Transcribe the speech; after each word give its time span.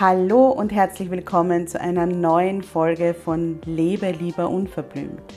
Hallo 0.00 0.50
und 0.50 0.70
herzlich 0.70 1.10
willkommen 1.10 1.66
zu 1.66 1.80
einer 1.80 2.06
neuen 2.06 2.62
Folge 2.62 3.14
von 3.14 3.60
Lebe 3.64 4.12
lieber 4.12 4.48
unverblümt. 4.48 5.34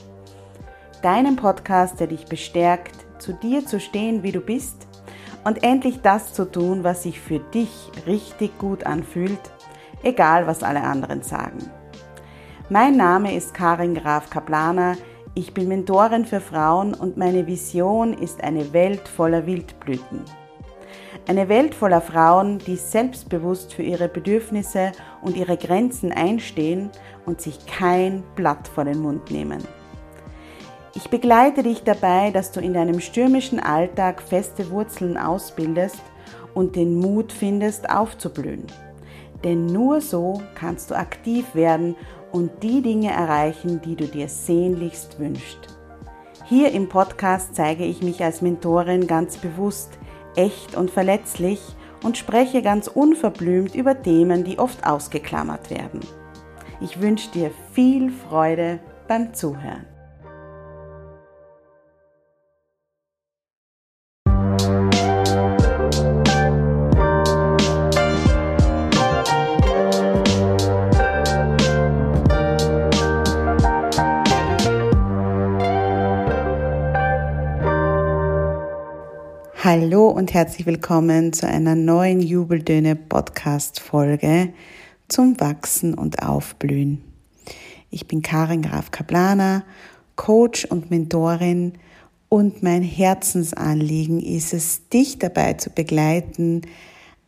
Deinem 1.02 1.34
Podcast, 1.34 1.98
der 1.98 2.06
dich 2.06 2.26
bestärkt, 2.26 2.94
zu 3.18 3.32
dir 3.32 3.66
zu 3.66 3.80
stehen, 3.80 4.22
wie 4.22 4.30
du 4.30 4.38
bist 4.38 4.86
und 5.42 5.64
endlich 5.64 6.00
das 6.02 6.32
zu 6.32 6.48
tun, 6.48 6.84
was 6.84 7.02
sich 7.02 7.18
für 7.18 7.40
dich 7.40 7.90
richtig 8.06 8.56
gut 8.58 8.86
anfühlt, 8.86 9.40
egal 10.04 10.46
was 10.46 10.62
alle 10.62 10.84
anderen 10.84 11.22
sagen. 11.22 11.58
Mein 12.70 12.96
Name 12.96 13.34
ist 13.34 13.54
Karin 13.54 13.96
Graf 13.96 14.30
Kaplaner, 14.30 14.96
ich 15.34 15.54
bin 15.54 15.66
Mentorin 15.66 16.24
für 16.24 16.40
Frauen 16.40 16.94
und 16.94 17.16
meine 17.16 17.48
Vision 17.48 18.12
ist 18.12 18.44
eine 18.44 18.72
Welt 18.72 19.08
voller 19.08 19.44
Wildblüten. 19.44 20.20
Eine 21.26 21.48
Welt 21.48 21.74
voller 21.74 22.00
Frauen, 22.00 22.58
die 22.58 22.76
selbstbewusst 22.76 23.74
für 23.74 23.82
ihre 23.82 24.08
Bedürfnisse 24.08 24.92
und 25.20 25.36
ihre 25.36 25.56
Grenzen 25.56 26.12
einstehen 26.12 26.90
und 27.26 27.40
sich 27.40 27.66
kein 27.66 28.22
Blatt 28.34 28.66
vor 28.66 28.84
den 28.84 29.00
Mund 29.00 29.30
nehmen. 29.30 29.62
Ich 30.94 31.08
begleite 31.08 31.62
dich 31.62 31.84
dabei, 31.84 32.30
dass 32.30 32.52
du 32.52 32.60
in 32.60 32.74
deinem 32.74 33.00
stürmischen 33.00 33.60
Alltag 33.60 34.20
feste 34.20 34.70
Wurzeln 34.70 35.16
ausbildest 35.16 36.02
und 36.54 36.76
den 36.76 36.98
Mut 36.98 37.32
findest, 37.32 37.88
aufzublühen. 37.88 38.66
Denn 39.42 39.66
nur 39.66 40.00
so 40.00 40.42
kannst 40.54 40.90
du 40.90 40.94
aktiv 40.94 41.54
werden 41.54 41.96
und 42.30 42.62
die 42.62 42.82
Dinge 42.82 43.10
erreichen, 43.10 43.80
die 43.82 43.96
du 43.96 44.06
dir 44.06 44.28
sehnlichst 44.28 45.18
wünschst. 45.18 45.78
Hier 46.44 46.72
im 46.72 46.88
Podcast 46.88 47.54
zeige 47.54 47.84
ich 47.84 48.02
mich 48.02 48.22
als 48.22 48.42
Mentorin 48.42 49.06
ganz 49.06 49.38
bewusst, 49.38 49.98
echt 50.36 50.74
und 50.76 50.90
verletzlich 50.90 51.60
und 52.02 52.18
spreche 52.18 52.62
ganz 52.62 52.88
unverblümt 52.88 53.74
über 53.74 54.02
Themen, 54.02 54.44
die 54.44 54.58
oft 54.58 54.86
ausgeklammert 54.86 55.70
werden. 55.70 56.00
Ich 56.80 57.00
wünsche 57.00 57.30
dir 57.30 57.50
viel 57.72 58.10
Freude 58.10 58.80
beim 59.06 59.34
Zuhören. 59.34 59.91
Und 80.12 80.34
herzlich 80.34 80.66
willkommen 80.66 81.32
zu 81.32 81.48
einer 81.48 81.74
neuen 81.74 82.20
Jubeldöne 82.20 82.96
Podcast 82.96 83.80
Folge 83.80 84.52
zum 85.08 85.40
Wachsen 85.40 85.94
und 85.94 86.22
Aufblühen. 86.22 87.02
Ich 87.88 88.06
bin 88.08 88.20
Karin 88.20 88.60
Graf 88.60 88.90
Kaplaner, 88.90 89.64
Coach 90.14 90.66
und 90.66 90.90
Mentorin 90.90 91.72
und 92.28 92.62
mein 92.62 92.82
Herzensanliegen 92.82 94.20
ist 94.20 94.52
es, 94.52 94.86
dich 94.90 95.18
dabei 95.18 95.54
zu 95.54 95.70
begleiten, 95.70 96.60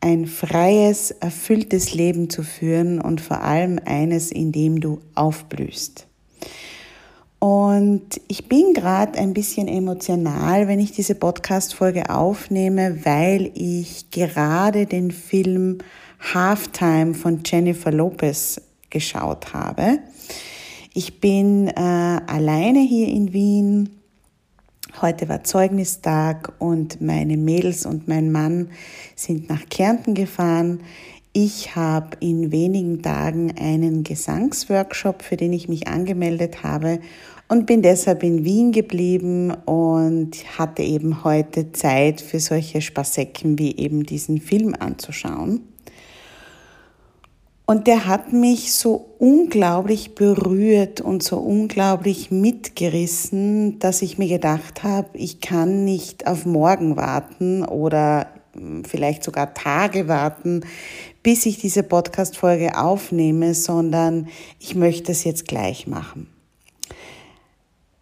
ein 0.02 0.26
freies, 0.26 1.10
erfülltes 1.10 1.94
Leben 1.94 2.28
zu 2.28 2.42
führen 2.42 3.00
und 3.00 3.22
vor 3.22 3.40
allem 3.40 3.80
eines, 3.86 4.30
in 4.30 4.52
dem 4.52 4.80
du 4.80 5.00
aufblühst. 5.14 6.06
Und 7.44 8.22
ich 8.26 8.48
bin 8.48 8.72
gerade 8.72 9.18
ein 9.18 9.34
bisschen 9.34 9.68
emotional, 9.68 10.66
wenn 10.66 10.80
ich 10.80 10.92
diese 10.92 11.14
Podcast-Folge 11.14 12.08
aufnehme, 12.08 13.04
weil 13.04 13.50
ich 13.52 14.10
gerade 14.10 14.86
den 14.86 15.10
Film 15.10 15.76
Halftime 16.32 17.12
von 17.12 17.42
Jennifer 17.44 17.92
Lopez 17.92 18.62
geschaut 18.88 19.52
habe. 19.52 19.98
Ich 20.94 21.20
bin 21.20 21.68
äh, 21.68 21.72
alleine 21.74 22.80
hier 22.80 23.08
in 23.08 23.34
Wien. 23.34 23.90
Heute 25.02 25.28
war 25.28 25.44
Zeugnistag 25.44 26.50
und 26.60 27.02
meine 27.02 27.36
Mädels 27.36 27.84
und 27.84 28.08
mein 28.08 28.32
Mann 28.32 28.70
sind 29.16 29.50
nach 29.50 29.68
Kärnten 29.68 30.14
gefahren. 30.14 30.80
Ich 31.36 31.74
habe 31.74 32.16
in 32.20 32.52
wenigen 32.52 33.02
Tagen 33.02 33.52
einen 33.58 34.04
Gesangsworkshop, 34.04 35.22
für 35.22 35.36
den 35.36 35.52
ich 35.52 35.68
mich 35.68 35.88
angemeldet 35.88 36.62
habe 36.62 37.00
und 37.48 37.66
bin 37.66 37.82
deshalb 37.82 38.22
in 38.22 38.44
Wien 38.44 38.72
geblieben 38.72 39.52
und 39.66 40.32
hatte 40.58 40.82
eben 40.82 41.24
heute 41.24 41.72
Zeit 41.72 42.20
für 42.20 42.40
solche 42.40 42.80
Spassecken 42.80 43.58
wie 43.58 43.76
eben 43.76 44.04
diesen 44.04 44.40
Film 44.40 44.74
anzuschauen. 44.78 45.68
Und 47.66 47.86
der 47.86 48.06
hat 48.06 48.32
mich 48.32 48.74
so 48.74 49.14
unglaublich 49.18 50.14
berührt 50.14 51.00
und 51.00 51.22
so 51.22 51.38
unglaublich 51.38 52.30
mitgerissen, 52.30 53.78
dass 53.78 54.02
ich 54.02 54.18
mir 54.18 54.28
gedacht 54.28 54.82
habe, 54.82 55.08
ich 55.14 55.40
kann 55.40 55.84
nicht 55.84 56.26
auf 56.26 56.44
morgen 56.44 56.96
warten 56.96 57.64
oder 57.64 58.28
hm, 58.52 58.84
vielleicht 58.84 59.24
sogar 59.24 59.54
Tage 59.54 60.08
warten, 60.08 60.60
bis 61.22 61.46
ich 61.46 61.56
diese 61.56 61.82
Podcast-Folge 61.82 62.78
aufnehme, 62.78 63.54
sondern 63.54 64.28
ich 64.60 64.74
möchte 64.74 65.12
es 65.12 65.24
jetzt 65.24 65.48
gleich 65.48 65.86
machen. 65.86 66.33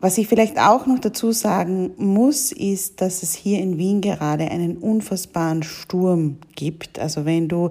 Was 0.02 0.18
ich 0.18 0.26
vielleicht 0.26 0.58
auch 0.58 0.86
noch 0.86 0.98
dazu 0.98 1.30
sagen 1.30 1.92
muss, 1.96 2.50
ist, 2.50 3.00
dass 3.00 3.22
es 3.22 3.36
hier 3.36 3.60
in 3.60 3.78
Wien 3.78 4.00
gerade 4.00 4.50
einen 4.50 4.78
unfassbaren 4.78 5.62
Sturm 5.62 6.38
gibt. 6.56 6.98
Also 6.98 7.24
wenn 7.24 7.46
du 7.46 7.70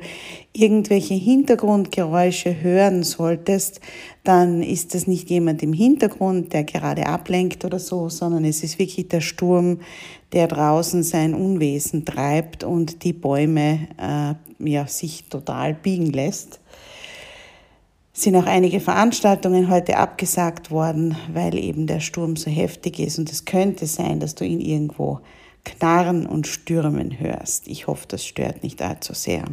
irgendwelche 0.54 1.14
Hintergrundgeräusche 1.14 2.62
hören 2.62 3.04
solltest, 3.04 3.82
dann 4.24 4.64
ist 4.64 4.96
das 4.96 5.08
nicht 5.08 5.30
jemand 5.30 5.62
im 5.62 5.74
Hintergrund, 5.74 6.54
der 6.54 6.64
gerade 6.64 7.06
ablenkt 7.06 7.66
oder 7.66 7.80
so, 7.80 8.08
sondern 8.08 8.46
es 8.46 8.64
ist 8.64 8.80
wirklich 8.80 9.10
der 9.10 9.20
Sturm, 9.20 9.82
der 10.32 10.48
draußen 10.48 11.04
sein 11.04 11.34
Unwesen 11.34 12.06
treibt 12.06 12.64
und 12.64 13.04
die 13.04 13.12
Bäume 13.12 13.90
äh, 13.98 14.70
ja, 14.70 14.88
sich 14.88 15.26
total 15.26 15.74
biegen 15.74 16.14
lässt 16.14 16.61
sind 18.14 18.36
auch 18.36 18.46
einige 18.46 18.80
Veranstaltungen 18.80 19.70
heute 19.70 19.98
abgesagt 19.98 20.70
worden, 20.70 21.16
weil 21.34 21.58
eben 21.58 21.88
der 21.88 22.02
Sturm 22.02 22.36
so 22.36 22.52
heftig 22.52 23.00
ist. 23.00 23.18
Und 23.20 23.32
es 23.32 23.46
könnte 23.46 23.86
sein, 23.86 24.20
dass 24.20 24.36
du 24.36 24.46
ihn 24.46 24.60
irgendwo 24.60 25.20
knarren 25.64 26.26
und 26.26 26.48
stürmen 26.48 27.20
hörst. 27.20 27.68
Ich 27.68 27.88
hoffe, 27.88 28.06
das 28.08 28.26
stört 28.26 28.64
nicht 28.64 28.82
allzu 28.82 29.14
sehr. 29.14 29.46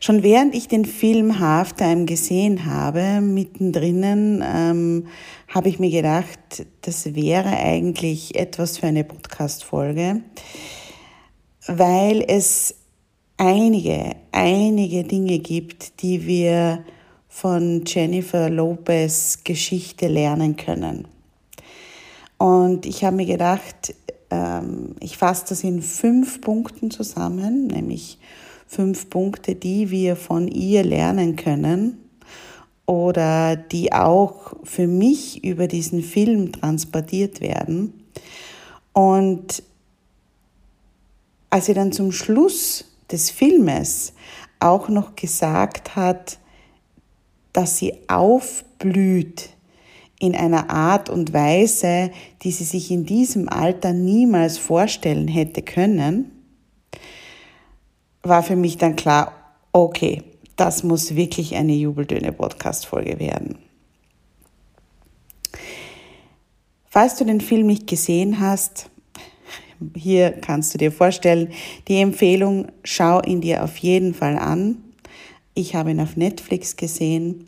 Schon 0.00 0.22
während 0.22 0.54
ich 0.54 0.68
den 0.68 0.84
Film 0.84 1.38
Halftime 1.40 2.04
gesehen 2.04 2.66
habe, 2.66 3.22
mittendrin, 3.22 4.44
ähm, 4.46 5.06
habe 5.48 5.68
ich 5.68 5.78
mir 5.78 5.90
gedacht, 5.90 6.66
das 6.82 7.14
wäre 7.14 7.48
eigentlich 7.48 8.34
etwas 8.34 8.78
für 8.78 8.86
eine 8.86 9.04
Podcast-Folge, 9.04 10.20
weil 11.66 12.22
es 12.28 12.74
einige, 13.36 14.16
einige 14.32 15.04
Dinge 15.04 15.38
gibt, 15.38 16.02
die 16.02 16.26
wir 16.26 16.84
von 17.28 17.84
Jennifer 17.84 18.48
Lopez 18.48 19.40
Geschichte 19.44 20.06
lernen 20.06 20.56
können. 20.56 21.08
Und 22.38 22.86
ich 22.86 23.04
habe 23.04 23.16
mir 23.16 23.26
gedacht, 23.26 23.94
ähm, 24.30 24.94
ich 25.00 25.16
fasse 25.16 25.46
das 25.48 25.64
in 25.64 25.82
fünf 25.82 26.40
Punkten 26.40 26.90
zusammen, 26.90 27.66
nämlich 27.66 28.18
fünf 28.66 29.10
Punkte, 29.10 29.54
die 29.54 29.90
wir 29.90 30.16
von 30.16 30.48
ihr 30.48 30.84
lernen 30.84 31.36
können 31.36 31.98
oder 32.86 33.56
die 33.56 33.92
auch 33.92 34.54
für 34.62 34.86
mich 34.86 35.42
über 35.44 35.68
diesen 35.68 36.02
Film 36.02 36.52
transportiert 36.52 37.40
werden. 37.40 37.94
Und 38.92 39.62
als 41.50 41.66
sie 41.66 41.74
dann 41.74 41.92
zum 41.92 42.12
Schluss 42.12 42.84
des 43.10 43.30
Filmes 43.30 44.12
auch 44.60 44.88
noch 44.88 45.14
gesagt 45.16 45.96
hat, 45.96 46.38
dass 47.52 47.78
sie 47.78 47.94
aufblüht 48.08 49.50
in 50.18 50.34
einer 50.34 50.70
Art 50.70 51.10
und 51.10 51.32
Weise, 51.32 52.10
die 52.42 52.50
sie 52.50 52.64
sich 52.64 52.90
in 52.90 53.04
diesem 53.04 53.48
Alter 53.48 53.92
niemals 53.92 54.58
vorstellen 54.58 55.28
hätte 55.28 55.62
können, 55.62 56.30
war 58.22 58.42
für 58.42 58.56
mich 58.56 58.78
dann 58.78 58.96
klar, 58.96 59.32
okay, 59.72 60.22
das 60.56 60.82
muss 60.82 61.14
wirklich 61.14 61.56
eine 61.56 61.74
Jubeldöne-Podcast-Folge 61.74 63.18
werden. 63.18 63.58
Falls 66.86 67.16
du 67.16 67.24
den 67.24 67.40
Film 67.40 67.66
nicht 67.66 67.86
gesehen 67.86 68.38
hast, 68.40 68.88
hier 69.96 70.32
kannst 70.32 70.74
du 70.74 70.78
dir 70.78 70.92
vorstellen, 70.92 71.52
die 71.88 72.00
Empfehlung, 72.00 72.68
schau 72.82 73.20
ihn 73.22 73.40
dir 73.40 73.64
auf 73.64 73.76
jeden 73.78 74.14
Fall 74.14 74.38
an. 74.38 74.78
Ich 75.54 75.74
habe 75.74 75.90
ihn 75.90 76.00
auf 76.00 76.16
Netflix 76.16 76.76
gesehen 76.76 77.46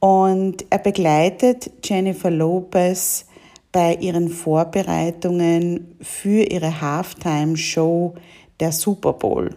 und 0.00 0.66
er 0.68 0.78
begleitet 0.78 1.70
Jennifer 1.82 2.30
Lopez 2.30 3.26
bei 3.72 3.94
ihren 3.94 4.28
Vorbereitungen 4.28 5.96
für 6.00 6.44
ihre 6.44 6.80
Halftime-Show 6.80 8.14
der 8.60 8.72
Super 8.72 9.14
Bowl. 9.14 9.50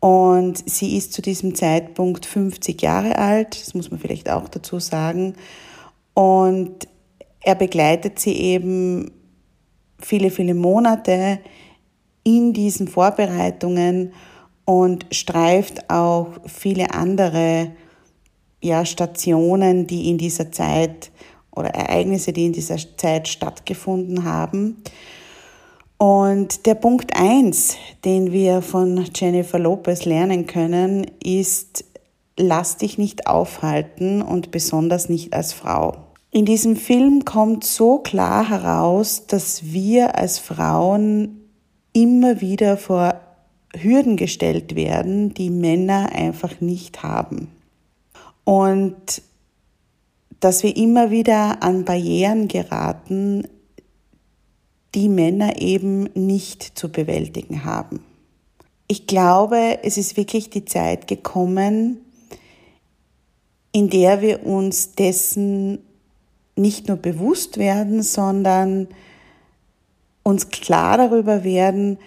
Und 0.00 0.68
sie 0.68 0.96
ist 0.96 1.12
zu 1.12 1.22
diesem 1.22 1.54
Zeitpunkt 1.54 2.26
50 2.26 2.80
Jahre 2.82 3.16
alt, 3.16 3.60
das 3.60 3.74
muss 3.74 3.90
man 3.90 4.00
vielleicht 4.00 4.30
auch 4.30 4.48
dazu 4.48 4.80
sagen. 4.80 5.34
Und 6.14 6.88
er 7.42 7.54
begleitet 7.54 8.18
sie 8.18 8.34
eben 8.34 9.10
viele, 10.00 10.30
viele 10.30 10.54
Monate 10.54 11.38
in 12.24 12.52
diesen 12.52 12.88
Vorbereitungen 12.88 14.12
und 14.64 15.06
streift 15.10 15.90
auch 15.90 16.28
viele 16.46 16.92
andere 16.92 17.72
ja, 18.62 18.84
Stationen, 18.84 19.86
die 19.86 20.10
in 20.10 20.18
dieser 20.18 20.52
Zeit 20.52 21.10
oder 21.50 21.70
Ereignisse, 21.70 22.32
die 22.32 22.46
in 22.46 22.52
dieser 22.52 22.76
Zeit 22.96 23.28
stattgefunden 23.28 24.24
haben. 24.24 24.82
Und 25.98 26.66
der 26.66 26.76
Punkt 26.76 27.14
eins, 27.14 27.76
den 28.04 28.32
wir 28.32 28.62
von 28.62 29.06
Jennifer 29.14 29.58
Lopez 29.58 30.04
lernen 30.04 30.46
können, 30.46 31.06
ist, 31.22 31.84
lass 32.38 32.76
dich 32.78 32.96
nicht 32.96 33.26
aufhalten 33.26 34.22
und 34.22 34.50
besonders 34.50 35.08
nicht 35.08 35.34
als 35.34 35.52
Frau. 35.52 36.09
In 36.32 36.44
diesem 36.44 36.76
Film 36.76 37.24
kommt 37.24 37.64
so 37.64 37.98
klar 37.98 38.48
heraus, 38.48 39.26
dass 39.26 39.72
wir 39.72 40.16
als 40.16 40.38
Frauen 40.38 41.48
immer 41.92 42.40
wieder 42.40 42.76
vor 42.76 43.20
Hürden 43.74 44.16
gestellt 44.16 44.76
werden, 44.76 45.34
die 45.34 45.50
Männer 45.50 46.12
einfach 46.12 46.60
nicht 46.60 47.02
haben. 47.02 47.48
Und 48.44 49.22
dass 50.38 50.62
wir 50.62 50.76
immer 50.76 51.10
wieder 51.10 51.62
an 51.62 51.84
Barrieren 51.84 52.46
geraten, 52.46 53.46
die 54.94 55.08
Männer 55.08 55.60
eben 55.60 56.04
nicht 56.14 56.78
zu 56.78 56.90
bewältigen 56.90 57.64
haben. 57.64 58.04
Ich 58.86 59.06
glaube, 59.06 59.80
es 59.82 59.98
ist 59.98 60.16
wirklich 60.16 60.50
die 60.50 60.64
Zeit 60.64 61.06
gekommen, 61.06 61.98
in 63.72 63.88
der 63.88 64.20
wir 64.20 64.44
uns 64.46 64.94
dessen 64.94 65.78
nicht 66.60 66.88
nur 66.88 66.96
bewusst 66.96 67.58
werden, 67.58 68.02
sondern 68.02 68.88
uns 70.22 70.50
klar 70.50 70.98
darüber 70.98 71.44
werden, 71.44 71.98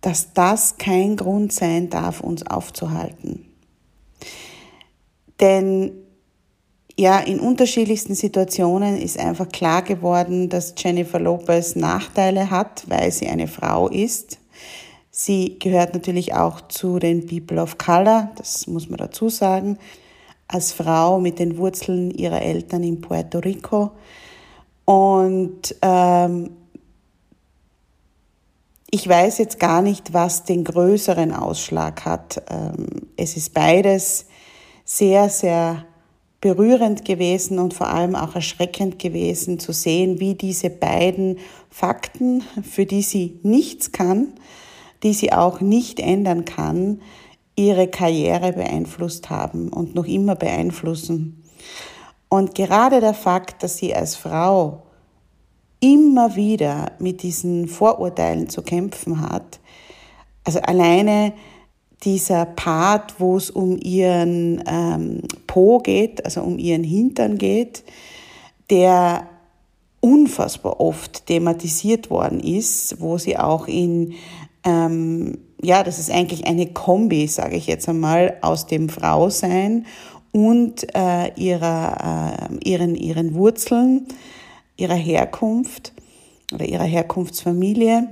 dass 0.00 0.32
das 0.32 0.76
kein 0.76 1.16
Grund 1.16 1.52
sein 1.52 1.90
darf, 1.90 2.20
uns 2.20 2.46
aufzuhalten. 2.46 3.44
Denn 5.40 5.92
ja, 6.98 7.18
in 7.18 7.40
unterschiedlichsten 7.40 8.14
Situationen 8.14 8.96
ist 8.96 9.18
einfach 9.18 9.48
klar 9.48 9.82
geworden, 9.82 10.48
dass 10.48 10.74
Jennifer 10.78 11.18
Lopez 11.18 11.76
Nachteile 11.76 12.50
hat, 12.50 12.84
weil 12.88 13.12
sie 13.12 13.26
eine 13.26 13.48
Frau 13.48 13.88
ist. 13.88 14.38
Sie 15.10 15.58
gehört 15.58 15.92
natürlich 15.92 16.34
auch 16.34 16.68
zu 16.68 16.98
den 16.98 17.26
People 17.26 17.60
of 17.60 17.76
Color, 17.76 18.30
das 18.36 18.66
muss 18.66 18.88
man 18.88 18.98
dazu 18.98 19.28
sagen, 19.28 19.78
als 20.48 20.72
Frau 20.72 21.20
mit 21.20 21.38
den 21.38 21.58
Wurzeln 21.58 22.10
ihrer 22.10 22.42
Eltern 22.42 22.82
in 22.82 23.00
Puerto 23.00 23.38
Rico. 23.38 23.92
Und 24.84 25.74
ähm, 25.82 26.50
ich 28.90 29.08
weiß 29.08 29.38
jetzt 29.38 29.58
gar 29.58 29.82
nicht, 29.82 30.12
was 30.14 30.44
den 30.44 30.64
größeren 30.64 31.32
Ausschlag 31.32 32.04
hat. 32.04 32.42
Ähm, 32.48 32.86
es 33.16 33.36
ist 33.36 33.52
beides 33.52 34.26
sehr, 34.84 35.28
sehr 35.28 35.84
berührend 36.40 37.04
gewesen 37.04 37.58
und 37.58 37.74
vor 37.74 37.88
allem 37.88 38.14
auch 38.14 38.36
erschreckend 38.36 39.00
gewesen 39.00 39.58
zu 39.58 39.72
sehen, 39.72 40.20
wie 40.20 40.34
diese 40.34 40.70
beiden 40.70 41.38
Fakten, 41.70 42.44
für 42.62 42.86
die 42.86 43.02
sie 43.02 43.40
nichts 43.42 43.90
kann, 43.90 44.28
die 45.02 45.12
sie 45.12 45.32
auch 45.32 45.60
nicht 45.60 45.98
ändern 45.98 46.44
kann, 46.44 47.00
ihre 47.56 47.88
Karriere 47.88 48.52
beeinflusst 48.52 49.30
haben 49.30 49.68
und 49.68 49.94
noch 49.94 50.06
immer 50.06 50.36
beeinflussen. 50.36 51.42
Und 52.28 52.54
gerade 52.54 53.00
der 53.00 53.14
Fakt, 53.14 53.62
dass 53.62 53.78
sie 53.78 53.94
als 53.94 54.14
Frau 54.16 54.82
immer 55.80 56.36
wieder 56.36 56.92
mit 56.98 57.22
diesen 57.22 57.66
Vorurteilen 57.68 58.48
zu 58.48 58.62
kämpfen 58.62 59.20
hat, 59.20 59.60
also 60.44 60.60
alleine 60.60 61.32
dieser 62.04 62.44
Part, 62.44 63.18
wo 63.18 63.36
es 63.36 63.50
um 63.50 63.78
ihren 63.78 64.62
ähm, 64.66 65.22
Po 65.46 65.78
geht, 65.78 66.24
also 66.24 66.42
um 66.42 66.58
ihren 66.58 66.84
Hintern 66.84 67.38
geht, 67.38 67.82
der 68.70 69.26
unfassbar 70.00 70.80
oft 70.80 71.26
thematisiert 71.26 72.10
worden 72.10 72.40
ist, 72.40 73.00
wo 73.00 73.18
sie 73.18 73.36
auch 73.36 73.66
in, 73.66 74.14
ähm, 74.64 75.38
ja, 75.62 75.82
das 75.82 75.98
ist 75.98 76.10
eigentlich 76.10 76.46
eine 76.46 76.66
Kombi, 76.66 77.26
sage 77.26 77.56
ich 77.56 77.66
jetzt 77.66 77.88
einmal, 77.88 78.36
aus 78.42 78.66
dem 78.66 78.88
Frausein 78.88 79.86
und 80.32 80.94
äh, 80.94 81.32
ihrer, 81.34 82.48
äh, 82.50 82.68
ihren, 82.68 82.94
ihren 82.94 83.34
Wurzeln, 83.34 84.06
ihrer 84.76 84.94
Herkunft 84.94 85.92
oder 86.52 86.66
ihrer 86.66 86.84
Herkunftsfamilie. 86.84 88.08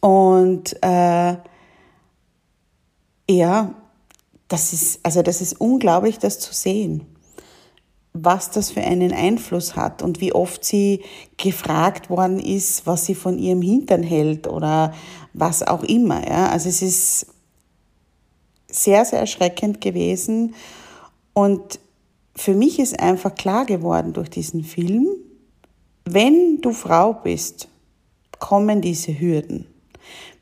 Und 0.00 0.76
äh, 0.82 1.36
ja, 3.30 3.74
das 4.48 4.72
ist, 4.72 5.00
also 5.02 5.22
das 5.22 5.40
ist 5.40 5.60
unglaublich, 5.60 6.18
das 6.18 6.40
zu 6.40 6.52
sehen, 6.52 7.06
was 8.14 8.50
das 8.50 8.70
für 8.70 8.82
einen 8.82 9.12
Einfluss 9.12 9.74
hat 9.74 10.02
und 10.02 10.20
wie 10.20 10.32
oft 10.32 10.64
sie 10.64 11.02
gefragt 11.38 12.10
worden 12.10 12.38
ist, 12.38 12.86
was 12.86 13.06
sie 13.06 13.14
von 13.14 13.38
ihrem 13.38 13.62
Hintern 13.62 14.02
hält 14.02 14.46
oder 14.46 14.92
was 15.32 15.62
auch 15.62 15.82
immer. 15.82 16.26
Ja. 16.28 16.50
Also 16.50 16.68
es 16.68 16.82
ist 16.82 17.26
sehr, 18.70 19.04
sehr 19.04 19.20
erschreckend 19.20 19.80
gewesen 19.80 20.54
und 21.32 21.78
für 22.34 22.54
mich 22.54 22.78
ist 22.78 22.98
einfach 22.98 23.34
klar 23.34 23.64
geworden 23.66 24.12
durch 24.12 24.30
diesen 24.30 24.64
Film, 24.64 25.08
wenn 26.04 26.60
du 26.60 26.72
Frau 26.72 27.12
bist, 27.12 27.68
kommen 28.38 28.80
diese 28.80 29.18
Hürden. 29.18 29.66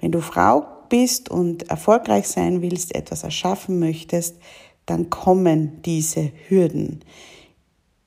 Wenn 0.00 0.12
du 0.12 0.20
Frau 0.20 0.64
bist 0.88 1.30
und 1.30 1.68
erfolgreich 1.68 2.28
sein 2.28 2.62
willst, 2.62 2.94
etwas 2.94 3.24
erschaffen 3.24 3.78
möchtest, 3.78 4.36
dann 4.86 5.10
kommen 5.10 5.82
diese 5.82 6.32
Hürden. 6.48 7.00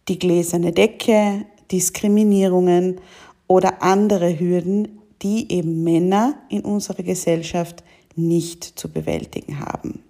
Die 0.07 0.19
gläserne 0.19 0.71
Decke, 0.71 1.45
Diskriminierungen 1.71 2.99
oder 3.47 3.81
andere 3.81 4.39
Hürden, 4.39 4.99
die 5.21 5.51
eben 5.51 5.83
Männer 5.83 6.35
in 6.49 6.61
unserer 6.61 7.03
Gesellschaft 7.03 7.83
nicht 8.15 8.63
zu 8.63 8.89
bewältigen 8.89 9.59
haben. 9.59 10.03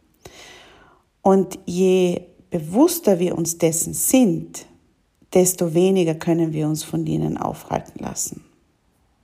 Und 1.22 1.60
je 1.66 2.22
bewusster 2.50 3.20
wir 3.20 3.38
uns 3.38 3.58
dessen 3.58 3.94
sind, 3.94 4.66
desto 5.34 5.74
weniger 5.74 6.16
können 6.16 6.54
wir 6.54 6.68
uns 6.68 6.84
von 6.84 7.06
ihnen 7.08 7.38
aufhalten 7.38 8.04
lassen. 8.04 8.44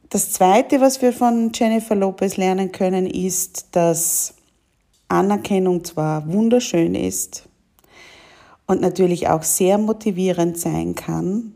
Das 0.10 0.32
Zweite, 0.32 0.82
was 0.82 1.02
wir 1.02 1.14
von 1.14 1.52
Jennifer 1.54 1.96
Lopez 1.96 2.38
lernen 2.38 2.72
können, 2.72 3.06
ist, 3.06 3.68
dass 3.74 4.34
Anerkennung 5.08 5.84
zwar 5.84 6.32
wunderschön 6.32 6.96
ist 6.96 7.49
und 8.70 8.82
natürlich 8.82 9.28
auch 9.28 9.42
sehr 9.42 9.80
motivierend 9.80 10.56
sein 10.56 10.94
kann, 10.94 11.56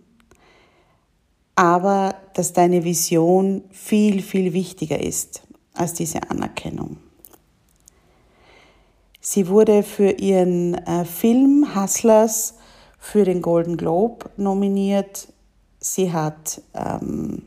aber 1.56 2.16
dass 2.34 2.54
deine 2.54 2.84
Vision 2.84 3.64
viel, 3.70 4.24
viel 4.24 4.54
wichtiger 4.54 5.00
ist 5.00 5.44
als 5.76 5.94
diese 5.94 6.32
Anerkennung. 6.32 6.98
Sie 9.22 9.48
wurde 9.48 9.84
für 9.84 10.10
ihren 10.10 10.74
äh, 10.74 11.06
Film 11.06 11.76
Hustlers 11.76 12.56
für 12.98 13.26
den 13.26 13.44
Golden 13.44 13.78
Globe 13.78 14.32
nominiert. 14.36 15.28
Sie 15.80 16.12
hat 16.12 16.64
ähm, 16.74 17.44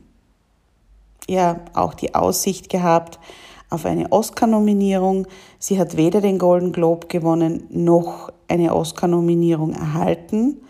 ja 1.29 1.65
auch 1.75 1.95
die 1.95 2.15
Aussicht 2.15 2.69
gehabt 2.69 3.19
auf 3.71 3.85
eine 3.85 4.11
Oscar-Nominierung. 4.13 5.27
Sie 5.59 5.79
hat 5.79 5.97
weder 5.97 6.21
den 6.21 6.39
Golden 6.39 6.73
Globe 6.73 7.07
gewonnen 7.09 7.67
noch 7.71 8.33
eine 8.49 8.75
Oscar-Nominierung 8.75 9.73
erhalten. 9.73 10.63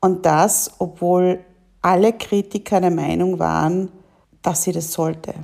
Und 0.00 0.26
das, 0.26 0.72
obwohl 0.78 1.40
alle 1.82 2.12
Kritiker 2.12 2.80
der 2.80 2.90
Meinung 2.90 3.38
waren, 3.38 3.90
dass 4.42 4.62
sie 4.62 4.72
das 4.72 4.92
sollte. 4.92 5.34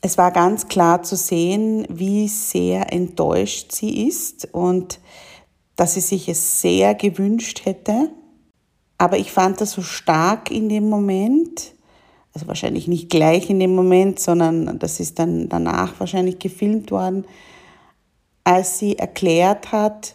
Es 0.00 0.16
war 0.16 0.30
ganz 0.30 0.68
klar 0.68 1.02
zu 1.02 1.16
sehen, 1.16 1.84
wie 1.88 2.28
sehr 2.28 2.92
enttäuscht 2.92 3.72
sie 3.72 4.06
ist 4.06 4.48
und 4.52 5.00
dass 5.74 5.94
sie 5.94 6.00
sich 6.00 6.28
es 6.28 6.60
sehr 6.60 6.94
gewünscht 6.94 7.64
hätte. 7.64 8.10
Aber 8.96 9.18
ich 9.18 9.32
fand 9.32 9.60
das 9.60 9.72
so 9.72 9.82
stark 9.82 10.50
in 10.50 10.68
dem 10.68 10.88
Moment, 10.88 11.72
also 12.38 12.46
wahrscheinlich 12.46 12.86
nicht 12.86 13.10
gleich 13.10 13.50
in 13.50 13.58
dem 13.58 13.74
Moment, 13.74 14.20
sondern 14.20 14.78
das 14.78 15.00
ist 15.00 15.18
dann 15.18 15.48
danach 15.48 15.98
wahrscheinlich 15.98 16.38
gefilmt 16.38 16.92
worden, 16.92 17.24
als 18.44 18.78
sie 18.78 18.96
erklärt 18.96 19.72
hat, 19.72 20.14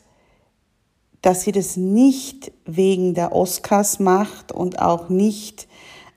dass 1.21 1.41
sie 1.41 1.51
das 1.51 1.75
nicht 1.75 2.53
wegen 2.65 3.13
der 3.13 3.35
Oscars 3.35 3.99
macht 3.99 4.53
und 4.53 4.79
auch 4.79 5.09
nicht 5.09 5.67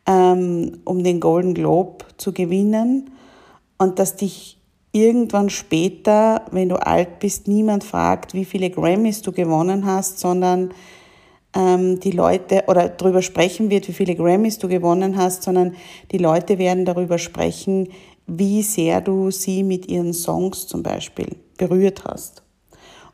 ähm, 0.06 0.78
um 0.84 1.02
den 1.02 1.18
Golden 1.18 1.54
Globe 1.54 2.04
zu 2.18 2.32
gewinnen 2.32 3.10
und 3.76 3.98
dass 3.98 4.14
dich 4.14 4.58
irgendwann 4.92 5.50
später, 5.50 6.44
wenn 6.52 6.68
du 6.68 6.76
alt 6.76 7.18
bist, 7.18 7.48
niemand 7.48 7.82
fragt, 7.82 8.32
wie 8.32 8.44
viele 8.44 8.70
Grammys 8.70 9.22
du 9.22 9.32
gewonnen 9.32 9.86
hast, 9.86 10.20
sondern 10.20 10.70
ähm, 11.56 11.98
die 12.00 12.10
Leute 12.10 12.64
oder 12.66 12.90
darüber 12.90 13.22
sprechen 13.22 13.70
wird, 13.70 13.88
wie 13.88 13.94
viele 13.94 14.14
Grammys 14.14 14.58
du 14.58 14.68
gewonnen 14.68 15.16
hast, 15.16 15.42
sondern 15.42 15.74
die 16.12 16.18
Leute 16.18 16.58
werden 16.58 16.84
darüber 16.84 17.16
sprechen, 17.18 17.88
wie 18.26 18.62
sehr 18.62 19.00
du 19.00 19.30
sie 19.30 19.62
mit 19.62 19.88
ihren 19.88 20.12
Songs 20.12 20.66
zum 20.66 20.82
Beispiel 20.82 21.36
berührt 21.56 22.04
hast 22.04 22.42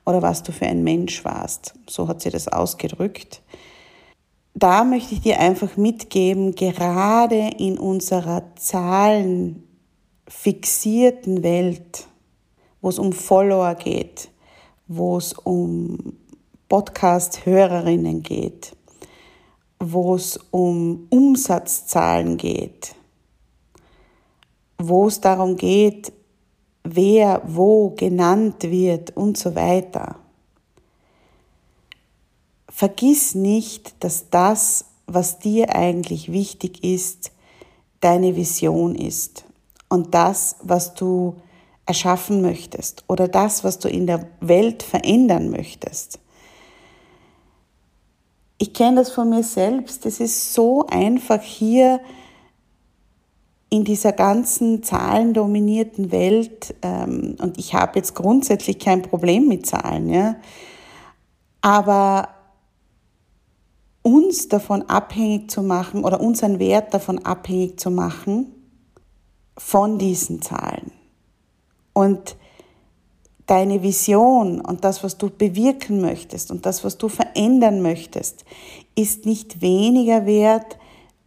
oder 0.04 0.22
was 0.22 0.42
du 0.42 0.50
für 0.50 0.66
ein 0.66 0.82
Mensch 0.82 1.25
warst. 1.25 1.75
So 1.88 2.08
hat 2.08 2.22
sie 2.22 2.30
das 2.30 2.49
ausgedrückt. 2.49 3.42
Da 4.54 4.82
möchte 4.84 5.14
ich 5.14 5.20
dir 5.20 5.38
einfach 5.38 5.76
mitgeben, 5.76 6.54
gerade 6.54 7.50
in 7.58 7.78
unserer 7.78 8.42
zahlenfixierten 8.56 11.42
Welt, 11.42 12.06
wo 12.80 12.88
es 12.88 12.99
um 12.99 13.12
Follower 13.12 13.75
geht, 13.76 14.30
wo 14.88 15.16
es 15.16 15.32
um 15.32 16.14
Podcast-Hörerinnen 16.73 18.23
geht, 18.23 18.75
wo 19.79 20.14
es 20.14 20.41
um 20.52 21.07
Umsatzzahlen 21.11 22.38
geht, 22.38 22.95
wo 24.79 25.07
es 25.07 25.21
darum 25.21 25.59
geht, 25.59 26.14
wer 26.83 27.43
wo 27.45 27.91
genannt 27.91 28.62
wird 28.62 29.14
und 29.14 29.37
so 29.37 29.55
weiter. 29.55 30.17
Vergiss 32.71 33.35
nicht, 33.35 34.02
dass 34.02 34.31
das, 34.31 34.87
was 35.07 35.41
dir 35.41 35.76
eigentlich 35.76 36.33
wichtig 36.33 36.83
ist, 36.83 37.33
deine 38.00 38.35
Vision 38.35 38.95
ist 38.95 39.45
und 39.91 40.14
das, 40.14 40.57
was 40.62 40.95
du 40.95 41.37
erschaffen 41.85 42.41
möchtest 42.41 43.05
oder 43.09 43.29
das, 43.29 43.62
was 43.62 43.79
du 43.79 43.91
in 43.91 44.07
der 44.07 44.26
Welt 44.41 44.83
verändern 44.83 45.50
möchtest. 45.50 46.19
Ich 48.62 48.75
kenne 48.75 48.99
das 48.99 49.11
von 49.11 49.28
mir 49.28 49.42
selbst. 49.42 50.07
Es 50.07 50.21
ist 50.21 50.54
so 50.54 50.87
einfach 50.87 51.42
hier 51.42 52.00
in 53.71 53.83
dieser 53.83 54.12
ganzen 54.12 54.85
zahlendominierten 54.85 56.12
Welt, 56.12 56.73
ähm, 56.81 57.35
und 57.40 57.59
ich 57.59 57.75
habe 57.75 57.99
jetzt 57.99 58.14
grundsätzlich 58.14 58.78
kein 58.78 59.02
Problem 59.02 59.49
mit 59.49 59.66
Zahlen, 59.66 60.09
ja, 60.09 60.37
aber 61.61 62.28
uns 64.02 64.47
davon 64.47 64.83
abhängig 64.83 65.50
zu 65.50 65.64
machen 65.64 66.04
oder 66.04 66.21
unseren 66.21 66.61
Wert 66.61 66.95
davon 66.95 67.19
abhängig 67.25 67.81
zu 67.81 67.90
machen 67.90 68.47
von 69.59 69.99
diesen 69.99 70.40
Zahlen. 70.40 70.92
Und 71.95 72.37
deine 73.52 73.82
Vision 73.82 74.62
und 74.62 74.82
das, 74.82 75.04
was 75.04 75.18
du 75.18 75.28
bewirken 75.28 76.00
möchtest 76.00 76.50
und 76.50 76.64
das, 76.64 76.85
was 76.85 76.97
du 76.97 77.11
verändern 77.11 77.82
möchtest, 77.82 78.47
ist 78.94 79.26
nicht 79.26 79.61
weniger 79.61 80.25
wert, 80.25 80.78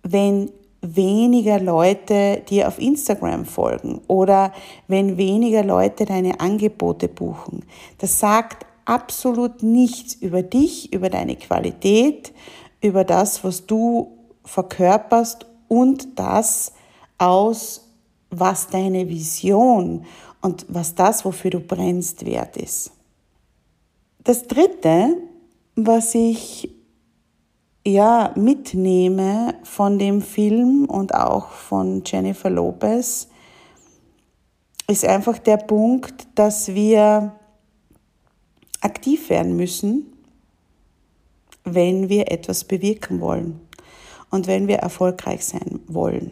wenn 0.01 0.49
weniger 0.81 1.59
Leute 1.59 2.41
dir 2.49 2.67
auf 2.67 2.79
Instagram 2.79 3.45
folgen 3.45 4.01
oder 4.07 4.53
wenn 4.87 5.17
weniger 5.17 5.63
Leute 5.63 6.05
deine 6.05 6.39
Angebote 6.39 7.09
buchen. 7.09 7.63
Das 7.99 8.19
sagt 8.19 8.65
absolut 8.85 9.61
nichts 9.61 10.15
über 10.15 10.41
dich, 10.41 10.91
über 10.91 11.11
deine 11.11 11.35
Qualität, 11.35 12.33
über 12.81 13.03
das, 13.03 13.43
was 13.43 13.67
du 13.67 14.17
verkörperst 14.43 15.45
und 15.67 16.17
das 16.17 16.73
aus, 17.19 17.87
was 18.31 18.67
deine 18.69 19.09
Vision 19.09 20.05
und 20.45 20.63
was 20.69 20.93
das, 20.93 21.25
wofür 21.25 21.49
du 21.49 21.59
brennst, 21.59 22.23
wert 22.23 22.55
ist. 22.55 22.91
Das 24.23 24.43
Dritte, 24.43 25.17
was 25.75 26.13
ich 26.13 26.69
ja, 27.83 28.31
mitnehme 28.35 29.55
von 29.63 29.97
dem 29.97 30.21
Film 30.21 30.85
und 30.85 31.15
auch 31.15 31.49
von 31.49 32.03
Jennifer 32.05 32.51
Lopez, 32.51 33.27
ist 34.87 35.03
einfach 35.03 35.39
der 35.39 35.57
Punkt, 35.57 36.27
dass 36.35 36.75
wir 36.75 37.35
aktiv 38.81 39.31
werden 39.31 39.57
müssen, 39.57 40.13
wenn 41.63 42.07
wir 42.07 42.31
etwas 42.31 42.65
bewirken 42.65 43.19
wollen 43.19 43.61
und 44.29 44.45
wenn 44.45 44.67
wir 44.67 44.77
erfolgreich 44.77 45.43
sein 45.43 45.79
wollen. 45.87 46.31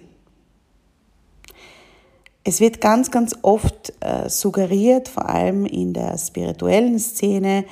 Es 2.44 2.60
wird 2.60 2.82
ganz, 2.82 3.10
ganz 3.10 3.36
oft 3.42 3.94
äh, 4.02 4.30
suggeriert, 4.30 5.08
vor 5.08 5.30
allem 5.30 5.66
in 5.66 5.94
der 5.94 6.18
spirituellen 6.18 7.00
Szene, 7.00 7.66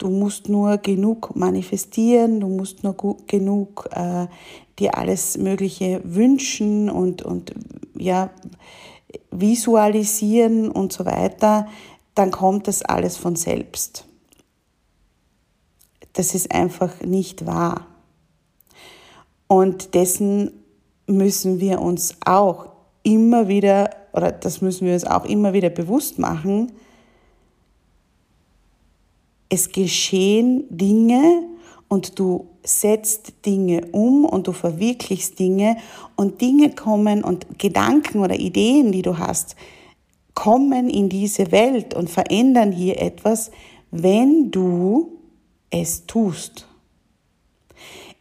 Du 0.00 0.08
musst 0.08 0.48
nur 0.48 0.78
genug 0.78 1.36
manifestieren, 1.36 2.40
du 2.40 2.48
musst 2.48 2.82
nur 2.84 2.96
genug 3.26 3.86
äh, 3.92 4.28
dir 4.78 4.96
alles 4.96 5.36
Mögliche 5.36 6.00
wünschen 6.04 6.88
und, 6.88 7.20
und 7.20 7.52
ja, 7.94 8.30
visualisieren 9.30 10.70
und 10.70 10.94
so 10.94 11.04
weiter, 11.04 11.68
dann 12.14 12.30
kommt 12.30 12.66
das 12.66 12.80
alles 12.80 13.18
von 13.18 13.36
selbst. 13.36 14.06
Das 16.14 16.34
ist 16.34 16.50
einfach 16.50 17.02
nicht 17.02 17.44
wahr. 17.44 17.86
Und 19.48 19.92
dessen 19.92 20.64
müssen 21.06 21.60
wir 21.60 21.82
uns 21.82 22.16
auch 22.24 22.70
immer 23.02 23.48
wieder, 23.48 23.90
oder 24.12 24.32
das 24.32 24.60
müssen 24.60 24.86
wir 24.86 24.94
uns 24.94 25.04
auch 25.04 25.24
immer 25.24 25.52
wieder 25.52 25.70
bewusst 25.70 26.18
machen, 26.18 26.72
es 29.48 29.72
geschehen 29.72 30.64
Dinge 30.70 31.42
und 31.88 32.18
du 32.18 32.46
setzt 32.62 33.44
Dinge 33.44 33.86
um 33.92 34.24
und 34.24 34.46
du 34.46 34.52
verwirklichst 34.52 35.38
Dinge 35.38 35.76
und 36.14 36.40
Dinge 36.40 36.70
kommen 36.70 37.24
und 37.24 37.58
Gedanken 37.58 38.20
oder 38.20 38.38
Ideen, 38.38 38.92
die 38.92 39.02
du 39.02 39.18
hast, 39.18 39.56
kommen 40.34 40.88
in 40.88 41.08
diese 41.08 41.50
Welt 41.50 41.94
und 41.94 42.08
verändern 42.08 42.70
hier 42.70 43.00
etwas, 43.00 43.50
wenn 43.90 44.50
du 44.50 45.18
es 45.70 46.06
tust. 46.06 46.69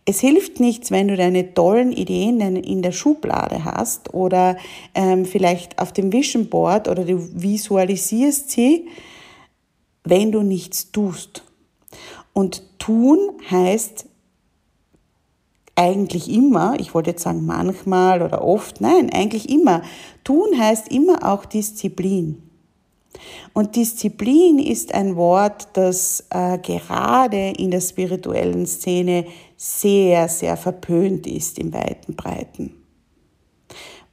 Es 0.10 0.22
hilft 0.22 0.60
nichts, 0.60 0.90
wenn 0.90 1.08
du 1.08 1.16
deine 1.16 1.54
tollen 1.54 1.92
Ideen 1.92 2.40
in 2.56 2.82
der 2.82 2.92
Schublade 2.92 3.64
hast 3.64 4.12
oder 4.12 4.58
ähm, 4.96 5.24
vielleicht 5.26 5.78
auf 5.78 5.94
dem 5.94 6.12
Vision 6.12 6.50
Board 6.50 6.88
oder 6.88 7.06
du 7.06 7.20
visualisierst 7.40 8.50
sie 8.50 8.88
wenn 10.04 10.32
du 10.32 10.42
nichts 10.42 10.92
tust. 10.92 11.44
Und 12.34 12.80
tun 12.80 13.20
heißt 13.50 14.06
eigentlich 15.76 16.30
immer, 16.30 16.78
ich 16.80 16.94
wollte 16.94 17.12
jetzt 17.12 17.24
sagen 17.24 17.46
manchmal 17.46 18.22
oder 18.22 18.44
oft, 18.44 18.82
nein, 18.82 19.10
eigentlich 19.14 19.50
immer. 19.50 19.82
Tun 20.24 20.58
heißt 20.58 20.92
immer 20.92 21.32
auch 21.32 21.46
Disziplin. 21.46 22.49
Und 23.54 23.76
Disziplin 23.76 24.60
ist 24.60 24.94
ein 24.94 25.16
Wort, 25.16 25.70
das 25.74 26.26
äh, 26.30 26.58
gerade 26.60 27.54
in 27.58 27.72
der 27.72 27.82
spirituellen 27.82 28.66
Szene 28.66 29.26
sehr, 29.58 30.30
sehr 30.30 30.58
verpönt 30.58 31.28
ist 31.28 31.60
im 31.60 31.74
weiten 31.74 32.16
Breiten. 32.16 32.76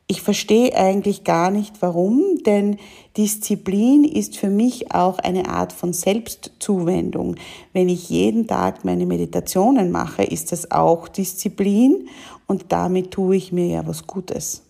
Ich 0.09 0.23
verstehe 0.23 0.73
eigentlich 0.77 1.25
gar 1.25 1.51
nicht 1.51 1.83
warum, 1.83 2.39
denn 2.47 2.79
Disziplin 3.17 4.05
ist 4.05 4.37
für 4.37 4.51
mich 4.51 4.93
auch 4.95 5.19
eine 5.19 5.49
Art 5.49 5.73
von 5.73 5.93
Selbstzuwendung. 5.93 7.35
Wenn 7.73 7.89
ich 7.89 8.09
jeden 8.09 8.47
Tag 8.47 8.85
meine 8.85 9.05
Meditationen 9.05 9.91
mache, 9.91 10.23
ist 10.23 10.53
das 10.53 10.71
auch 10.71 11.09
Disziplin 11.09 12.09
und 12.47 12.67
damit 12.69 13.11
tue 13.11 13.35
ich 13.35 13.51
mir 13.51 13.67
ja 13.67 13.87
was 13.87 14.07
Gutes. 14.07 14.63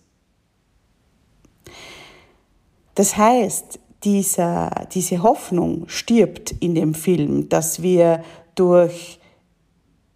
Das 2.95 3.15
heißt, 3.15 3.79
dieser, 4.03 4.87
diese 4.93 5.23
Hoffnung 5.23 5.85
stirbt 5.87 6.51
in 6.59 6.75
dem 6.75 6.93
Film, 6.93 7.49
dass 7.49 7.81
wir 7.81 8.23
durch 8.55 9.19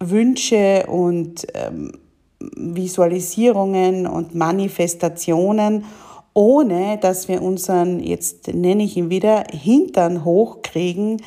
Wünsche 0.00 0.86
und 0.88 1.46
ähm, 1.54 1.92
Visualisierungen 2.56 4.06
und 4.06 4.34
Manifestationen, 4.34 5.84
ohne 6.34 6.98
dass 6.98 7.28
wir 7.28 7.42
unseren, 7.42 8.00
jetzt 8.00 8.48
nenne 8.48 8.84
ich 8.84 8.96
ihn 8.96 9.10
wieder, 9.10 9.44
Hintern 9.50 10.24
hochkriegen, 10.24 11.22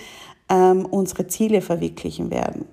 ähm, 0.50 0.86
unsere 0.86 1.28
Ziele 1.28 1.62
verwirklichen 1.62 2.32
werden. 2.32 2.66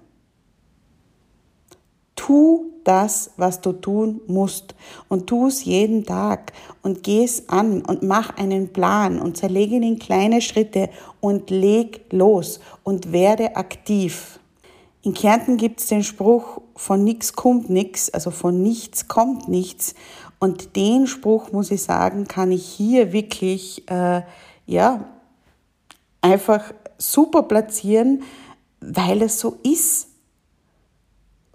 Tu 2.17 2.72
das, 2.85 3.31
was 3.37 3.61
du 3.61 3.73
tun 3.73 4.21
musst 4.27 4.75
und 5.09 5.27
tu 5.27 5.47
es 5.47 5.65
jeden 5.65 6.05
Tag 6.05 6.53
und 6.83 7.03
geh 7.03 7.25
es 7.25 7.49
an 7.49 7.83
und 7.83 8.03
mach 8.03 8.37
einen 8.37 8.73
Plan 8.73 9.21
und 9.21 9.37
zerlege 9.37 9.77
ihn 9.77 9.83
in 9.83 9.99
kleine 9.99 10.41
Schritte 10.41 10.91
und 11.21 11.51
leg 11.51 12.05
los 12.11 12.61
und 12.83 13.13
werde 13.13 13.57
aktiv. 13.57 14.39
In 15.03 15.15
Kärnten 15.15 15.57
gibt 15.57 15.81
es 15.81 15.87
den 15.87 16.05
Spruch, 16.05 16.61
von 16.77 17.03
nichts 17.03 17.33
kommt 17.33 17.69
nichts, 17.71 18.11
also 18.11 18.31
von 18.31 18.63
nichts 18.63 19.09
kommt 19.09 19.49
nichts. 19.49 19.95
Und 20.39 20.77
den 20.77 21.07
Spruch, 21.07 21.51
muss 21.53 21.71
ich 21.71 21.83
sagen, 21.83 22.27
kann 22.29 22.53
ich 22.53 22.65
hier 22.65 23.13
wirklich 23.13 23.89
äh, 23.91 24.23
ja, 24.67 25.05
einfach 26.21 26.73
super 26.99 27.43
platzieren, 27.43 28.23
weil 28.81 29.23
es 29.23 29.41
so 29.41 29.57
ist. 29.63 30.09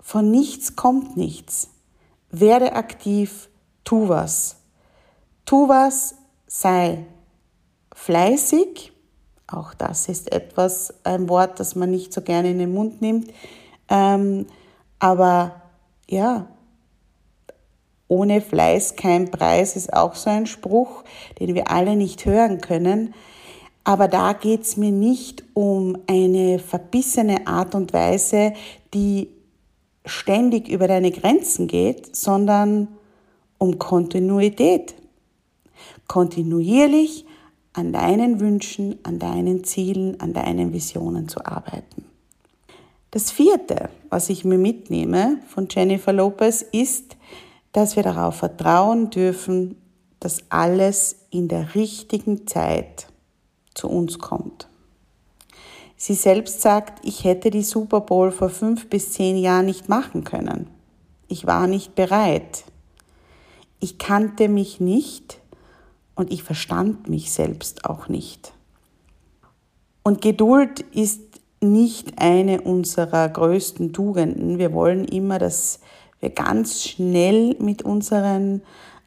Von 0.08 0.32
nichts 0.32 0.78
kommt 0.78 1.18
nichts. 1.18 1.70
Werde 2.32 2.78
aktiv, 2.78 3.50
tu 3.84 4.08
was. 4.08 4.56
Tu 5.46 5.68
was, 5.68 6.16
sei 6.48 7.04
fleißig. 7.94 8.94
Auch 9.48 9.74
das 9.74 10.08
ist 10.08 10.32
etwas, 10.32 10.94
ein 11.04 11.28
Wort, 11.28 11.60
das 11.60 11.76
man 11.76 11.92
nicht 11.92 12.14
so 12.14 12.22
gerne 12.22 12.52
in 12.52 12.60
den 12.60 12.74
Mund 12.74 13.02
nimmt. 13.02 13.34
Ähm, 13.90 14.46
aber 14.98 15.62
ja, 16.10 16.48
ohne 18.08 18.40
Fleiß 18.40 18.96
kein 18.96 19.30
Preis 19.30 19.76
ist 19.76 19.92
auch 19.92 20.16
so 20.16 20.30
ein 20.30 20.46
Spruch, 20.46 21.04
den 21.38 21.54
wir 21.54 21.70
alle 21.70 21.98
nicht 21.98 22.26
hören 22.26 22.62
können. 22.62 23.14
Aber 23.84 24.08
da 24.08 24.32
geht 24.32 24.62
es 24.62 24.78
mir 24.78 24.92
nicht 24.92 25.44
um 25.54 25.98
eine 26.08 26.60
verbissene 26.60 27.46
Art 27.46 27.76
und 27.76 27.92
Weise, 27.92 28.54
die 28.94 29.36
ständig 30.08 30.68
über 30.68 30.88
deine 30.88 31.12
Grenzen 31.12 31.68
geht, 31.68 32.16
sondern 32.16 32.88
um 33.58 33.78
Kontinuität. 33.80 34.96
Kontinuierlich 36.08 37.26
an 37.74 37.94
deinen 37.94 38.40
Wünschen, 38.40 38.98
an 39.04 39.20
deinen 39.20 39.64
Zielen, 39.64 40.20
an 40.20 40.34
deinen 40.34 40.74
Visionen 40.74 41.28
zu 41.28 41.46
arbeiten. 41.46 42.06
Das 43.12 43.32
vierte, 43.32 43.90
was 44.10 44.30
ich 44.30 44.44
mir 44.44 44.58
mitnehme 44.58 45.40
von 45.48 45.68
Jennifer 45.70 46.14
Lopez, 46.14 46.62
ist, 46.62 47.16
dass 47.72 47.96
wir 47.96 48.04
darauf 48.04 48.36
vertrauen 48.36 49.10
dürfen, 49.10 49.76
dass 50.20 50.44
alles 50.50 51.28
in 51.30 51.48
der 51.48 51.76
richtigen 51.76 52.48
Zeit 52.48 53.08
zu 53.76 53.88
uns 53.88 54.20
kommt. 54.20 54.67
Sie 56.00 56.14
selbst 56.14 56.62
sagt, 56.62 57.04
ich 57.04 57.24
hätte 57.24 57.50
die 57.50 57.64
Super 57.64 58.02
Bowl 58.02 58.32
vor 58.32 58.50
fünf 58.50 58.88
bis 58.88 59.14
zehn 59.14 59.36
Jahren 59.36 59.66
nicht 59.66 59.90
machen 59.90 60.24
können. 60.24 60.68
Ich 61.28 61.48
war 61.48 61.66
nicht 61.66 61.96
bereit. 61.96 62.66
Ich 63.80 63.98
kannte 63.98 64.48
mich 64.48 64.80
nicht 64.80 65.40
und 66.16 66.32
ich 66.32 66.44
verstand 66.44 67.10
mich 67.10 67.32
selbst 67.32 67.86
auch 67.86 68.10
nicht. 68.10 68.54
Und 70.04 70.22
Geduld 70.22 70.82
ist 70.92 71.22
nicht 71.62 72.20
eine 72.20 72.62
unserer 72.62 73.28
größten 73.28 73.92
Tugenden. 73.92 74.60
Wir 74.60 74.74
wollen 74.74 75.06
immer, 75.06 75.40
dass 75.40 75.80
wir 76.20 76.30
ganz 76.30 76.84
schnell 76.84 77.56
mit 77.60 77.82
unseren 77.82 78.62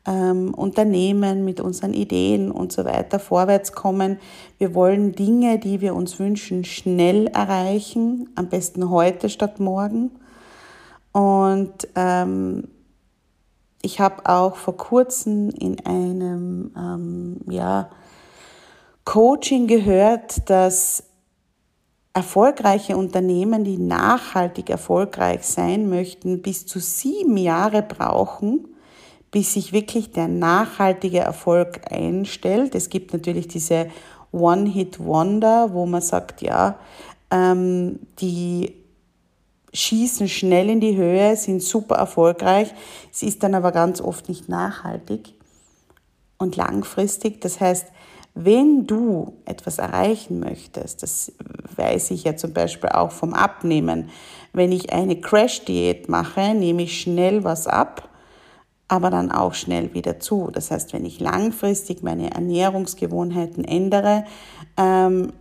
ähm, 0.06 0.54
Unternehmen, 0.54 1.44
mit 1.44 1.60
unseren 1.60 1.92
Ideen 1.92 2.50
und 2.50 2.72
so 2.72 2.84
weiter 2.84 3.18
vorwärts 3.18 3.72
kommen. 3.72 4.18
Wir 4.58 4.74
wollen 4.74 5.12
Dinge, 5.12 5.58
die 5.58 5.80
wir 5.80 5.94
uns 5.94 6.18
wünschen, 6.18 6.64
schnell 6.64 7.26
erreichen, 7.28 8.30
am 8.34 8.48
besten 8.48 8.90
heute 8.90 9.28
statt 9.28 9.60
morgen. 9.60 10.10
Und 11.12 11.88
ähm, 11.96 12.68
ich 13.82 14.00
habe 14.00 14.26
auch 14.26 14.56
vor 14.56 14.76
kurzem 14.76 15.50
in 15.50 15.84
einem 15.86 16.72
ähm, 16.76 17.40
ja, 17.50 17.90
Coaching 19.04 19.66
gehört, 19.66 20.48
dass 20.48 21.04
erfolgreiche 22.12 22.96
Unternehmen, 22.96 23.64
die 23.64 23.78
nachhaltig 23.78 24.68
erfolgreich 24.68 25.42
sein 25.44 25.88
möchten, 25.88 26.42
bis 26.42 26.66
zu 26.66 26.80
sieben 26.80 27.36
Jahre 27.36 27.82
brauchen, 27.82 28.69
bis 29.30 29.54
sich 29.54 29.72
wirklich 29.72 30.12
der 30.12 30.28
nachhaltige 30.28 31.20
Erfolg 31.20 31.80
einstellt. 31.90 32.74
Es 32.74 32.88
gibt 32.90 33.12
natürlich 33.12 33.48
diese 33.48 33.86
One-Hit-Wonder, 34.32 35.70
wo 35.72 35.86
man 35.86 36.02
sagt, 36.02 36.42
ja, 36.42 36.78
ähm, 37.30 38.00
die 38.20 38.74
schießen 39.72 40.28
schnell 40.28 40.68
in 40.68 40.80
die 40.80 40.96
Höhe, 40.96 41.36
sind 41.36 41.62
super 41.62 41.96
erfolgreich. 41.96 42.72
Es 43.12 43.22
ist 43.22 43.42
dann 43.42 43.54
aber 43.54 43.72
ganz 43.72 44.00
oft 44.00 44.28
nicht 44.28 44.48
nachhaltig 44.48 45.34
und 46.38 46.56
langfristig. 46.56 47.40
Das 47.40 47.60
heißt, 47.60 47.86
wenn 48.34 48.86
du 48.86 49.34
etwas 49.44 49.78
erreichen 49.78 50.40
möchtest, 50.40 51.02
das 51.02 51.32
weiß 51.76 52.12
ich 52.12 52.24
ja 52.24 52.36
zum 52.36 52.52
Beispiel 52.52 52.90
auch 52.90 53.10
vom 53.10 53.34
Abnehmen, 53.34 54.08
wenn 54.52 54.72
ich 54.72 54.92
eine 54.92 55.20
Crash-Diät 55.20 56.08
mache, 56.08 56.54
nehme 56.54 56.82
ich 56.82 57.00
schnell 57.00 57.44
was 57.44 57.66
ab, 57.66 58.09
aber 58.90 59.08
dann 59.08 59.30
auch 59.30 59.54
schnell 59.54 59.94
wieder 59.94 60.18
zu. 60.18 60.50
Das 60.52 60.72
heißt, 60.72 60.92
wenn 60.92 61.04
ich 61.04 61.20
langfristig 61.20 62.02
meine 62.02 62.34
Ernährungsgewohnheiten 62.34 63.64
ändere, 63.64 64.24
ähm, 64.76 65.32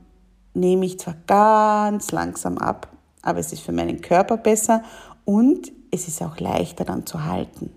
nehme 0.53 0.85
ich 0.85 0.99
zwar 0.99 1.15
ganz 1.25 2.11
langsam 2.11 2.59
ab, 2.59 2.95
aber 3.23 3.39
es 3.39 3.51
ist 3.51 3.63
für 3.63 3.71
meinen 3.71 4.01
Körper 4.01 4.37
besser 4.37 4.83
und 5.25 5.71
es 5.89 6.07
ist 6.07 6.21
auch 6.21 6.39
leichter 6.39 6.85
dann 6.85 7.07
zu 7.07 7.25
halten. 7.25 7.73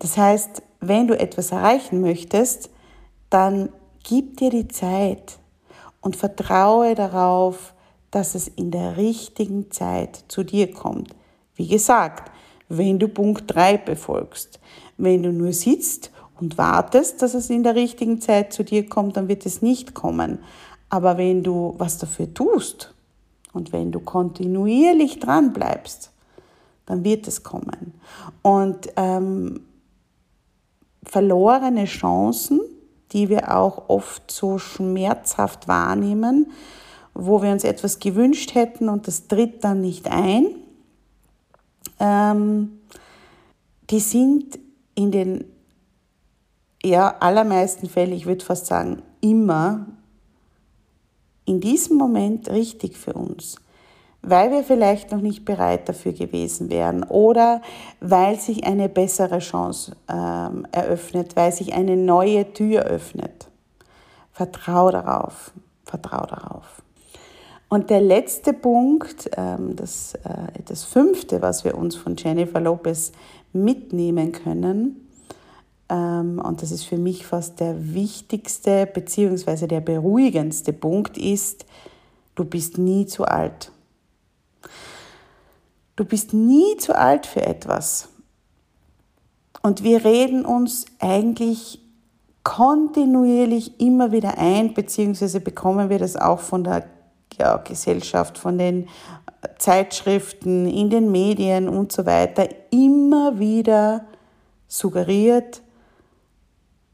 Das 0.00 0.16
heißt, 0.16 0.60
wenn 0.80 1.06
du 1.06 1.16
etwas 1.16 1.52
erreichen 1.52 2.00
möchtest, 2.00 2.68
dann 3.30 3.68
gib 4.02 4.38
dir 4.38 4.50
die 4.50 4.66
Zeit 4.66 5.38
und 6.00 6.16
vertraue 6.16 6.96
darauf, 6.96 7.74
dass 8.10 8.34
es 8.34 8.48
in 8.48 8.72
der 8.72 8.96
richtigen 8.96 9.70
Zeit 9.70 10.24
zu 10.26 10.42
dir 10.42 10.72
kommt. 10.72 11.14
Wie 11.54 11.68
gesagt, 11.68 12.32
wenn 12.68 12.98
du 12.98 13.08
Punkt 13.08 13.54
3 13.54 13.78
befolgst. 13.78 14.60
Wenn 14.96 15.22
du 15.22 15.32
nur 15.32 15.52
sitzt 15.52 16.10
und 16.40 16.58
wartest, 16.58 17.22
dass 17.22 17.34
es 17.34 17.50
in 17.50 17.62
der 17.62 17.74
richtigen 17.74 18.20
Zeit 18.20 18.52
zu 18.52 18.64
dir 18.64 18.88
kommt, 18.88 19.16
dann 19.16 19.28
wird 19.28 19.46
es 19.46 19.62
nicht 19.62 19.94
kommen. 19.94 20.38
Aber 20.88 21.18
wenn 21.18 21.42
du 21.42 21.74
was 21.78 21.98
dafür 21.98 22.32
tust, 22.32 22.94
und 23.54 23.72
wenn 23.72 23.92
du 23.92 24.00
kontinuierlich 24.00 25.20
dran 25.20 25.54
bleibst, 25.54 26.10
dann 26.84 27.04
wird 27.04 27.26
es 27.26 27.42
kommen. 27.42 27.94
Und 28.42 28.88
ähm, 28.96 29.60
verlorene 31.04 31.86
Chancen, 31.86 32.60
die 33.12 33.30
wir 33.30 33.56
auch 33.56 33.88
oft 33.88 34.30
so 34.30 34.58
schmerzhaft 34.58 35.68
wahrnehmen, 35.68 36.50
wo 37.14 37.42
wir 37.42 37.52
uns 37.52 37.64
etwas 37.64 38.00
gewünscht 38.00 38.54
hätten 38.54 38.88
und 38.88 39.06
das 39.06 39.28
tritt 39.28 39.62
dann 39.62 39.80
nicht 39.80 40.10
ein, 40.10 40.46
ähm, 42.00 42.80
die 43.90 44.00
sind 44.00 44.58
in 44.94 45.10
den 45.10 45.44
ja, 46.84 47.16
allermeisten 47.20 47.88
Fällen, 47.88 48.12
ich 48.12 48.26
würde 48.26 48.44
fast 48.44 48.66
sagen 48.66 49.02
immer, 49.20 49.86
in 51.46 51.60
diesem 51.60 51.96
Moment 51.96 52.50
richtig 52.50 52.96
für 52.96 53.14
uns, 53.14 53.56
weil 54.22 54.50
wir 54.50 54.64
vielleicht 54.64 55.12
noch 55.12 55.20
nicht 55.20 55.44
bereit 55.44 55.88
dafür 55.88 56.12
gewesen 56.12 56.70
wären 56.70 57.02
oder 57.04 57.60
weil 58.00 58.38
sich 58.38 58.64
eine 58.64 58.88
bessere 58.88 59.38
Chance 59.38 59.96
ähm, 60.08 60.66
eröffnet, 60.72 61.36
weil 61.36 61.52
sich 61.52 61.74
eine 61.74 61.96
neue 61.96 62.52
Tür 62.52 62.82
öffnet. 62.82 63.48
Vertrau 64.32 64.90
darauf, 64.90 65.52
vertrau 65.84 66.26
darauf. 66.26 66.83
Und 67.74 67.90
der 67.90 68.00
letzte 68.00 68.52
Punkt, 68.52 69.28
ähm, 69.36 69.74
das, 69.74 70.14
äh, 70.22 70.62
das 70.64 70.84
fünfte, 70.84 71.42
was 71.42 71.64
wir 71.64 71.76
uns 71.76 71.96
von 71.96 72.14
Jennifer 72.14 72.60
Lopez 72.60 73.10
mitnehmen 73.52 74.30
können, 74.30 75.08
ähm, 75.88 76.40
und 76.40 76.62
das 76.62 76.70
ist 76.70 76.84
für 76.84 76.98
mich 76.98 77.26
fast 77.26 77.58
der 77.58 77.92
wichtigste 77.92 78.86
bzw. 78.86 79.66
der 79.66 79.80
beruhigendste 79.80 80.72
Punkt 80.72 81.18
ist, 81.18 81.66
du 82.36 82.44
bist 82.44 82.78
nie 82.78 83.06
zu 83.06 83.24
alt. 83.24 83.72
Du 85.96 86.04
bist 86.04 86.32
nie 86.32 86.76
zu 86.78 86.96
alt 86.96 87.26
für 87.26 87.44
etwas. 87.44 88.08
Und 89.62 89.82
wir 89.82 90.04
reden 90.04 90.46
uns 90.46 90.86
eigentlich 91.00 91.80
kontinuierlich 92.44 93.80
immer 93.80 94.12
wieder 94.12 94.38
ein, 94.38 94.74
beziehungsweise 94.74 95.40
bekommen 95.40 95.90
wir 95.90 95.98
das 95.98 96.14
auch 96.14 96.38
von 96.38 96.62
der 96.62 96.93
ja, 97.38 97.56
Gesellschaft, 97.58 98.38
von 98.38 98.58
den 98.58 98.88
Zeitschriften, 99.58 100.66
in 100.68 100.90
den 100.90 101.10
Medien 101.10 101.68
und 101.68 101.92
so 101.92 102.06
weiter, 102.06 102.48
immer 102.70 103.38
wieder 103.38 104.04
suggeriert, 104.68 105.62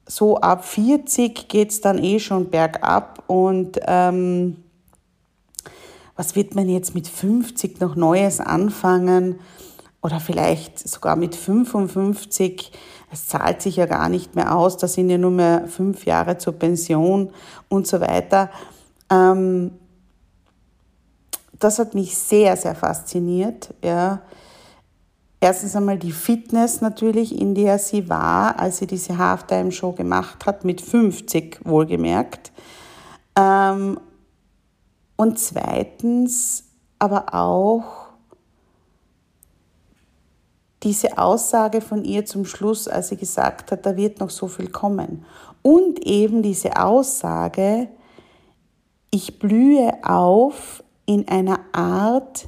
so 0.07 0.39
ab 0.39 0.65
40 0.65 1.49
geht 1.49 1.71
es 1.71 1.81
dann 1.81 2.03
eh 2.03 2.19
schon 2.19 2.51
bergab 2.51 3.23
und 3.29 3.79
ähm, 3.87 4.57
was 6.17 6.35
wird 6.35 6.55
man 6.55 6.69
jetzt 6.69 6.95
mit 6.95 7.07
50 7.07 7.81
noch 7.81 7.95
Neues 7.95 8.41
anfangen 8.41 9.39
oder 10.03 10.21
vielleicht 10.21 10.79
sogar 10.79 11.17
mit 11.17 11.35
55? 11.35 12.73
Es 13.13 13.27
zahlt 13.27 13.63
sich 13.63 13.77
ja 13.77 13.87
gar 13.87 14.09
nicht 14.09 14.35
mehr 14.35 14.55
aus, 14.55 14.77
da 14.77 14.89
sind 14.89 15.11
ja 15.11 15.17
nur 15.17 15.31
mehr 15.31 15.67
fünf 15.67 16.05
Jahre 16.05 16.39
zur 16.39 16.55
Pension 16.55 17.31
und 17.69 17.87
so 17.87 18.01
weiter. 18.01 18.51
Ähm, 19.11 19.73
das 21.61 21.79
hat 21.79 21.95
mich 21.95 22.17
sehr, 22.17 22.57
sehr 22.57 22.75
fasziniert. 22.75 23.73
Ja 23.85 24.21
erstens 25.41 25.75
einmal 25.75 25.99
die 25.99 26.13
Fitness 26.13 26.81
natürlich, 26.81 27.39
in 27.39 27.55
der 27.55 27.79
sie 27.79 28.09
war, 28.09 28.59
als 28.59 28.79
sie 28.79 28.87
diese 28.87 29.19
Halftime-Show 29.19 29.93
gemacht 29.93 30.47
hat, 30.47 30.65
mit 30.65 30.81
50 30.81 31.61
wohlgemerkt. 31.65 32.53
Ähm, 33.37 33.99
und 35.17 35.39
zweitens 35.39 36.65
aber 36.99 37.35
auch 37.35 37.85
diese 40.83 41.19
Aussage 41.19 41.81
von 41.81 42.05
ihr 42.05 42.25
zum 42.25 42.45
Schluss, 42.45 42.89
als 42.89 43.09
sie 43.09 43.17
gesagt 43.17 43.73
hat, 43.73 43.85
da 43.85 43.97
wird 43.97 44.21
noch 44.21 44.31
so 44.31 44.49
viel 44.49 44.69
kommen. 44.69 45.25
Und 45.63 45.99
eben 46.07 46.43
diese 46.43 46.83
Aussage, 46.83 47.89
ich 49.11 49.39
blühe 49.39 49.93
auf 50.03 50.83
in 51.11 51.27
einer 51.27 51.59
Art, 51.73 52.47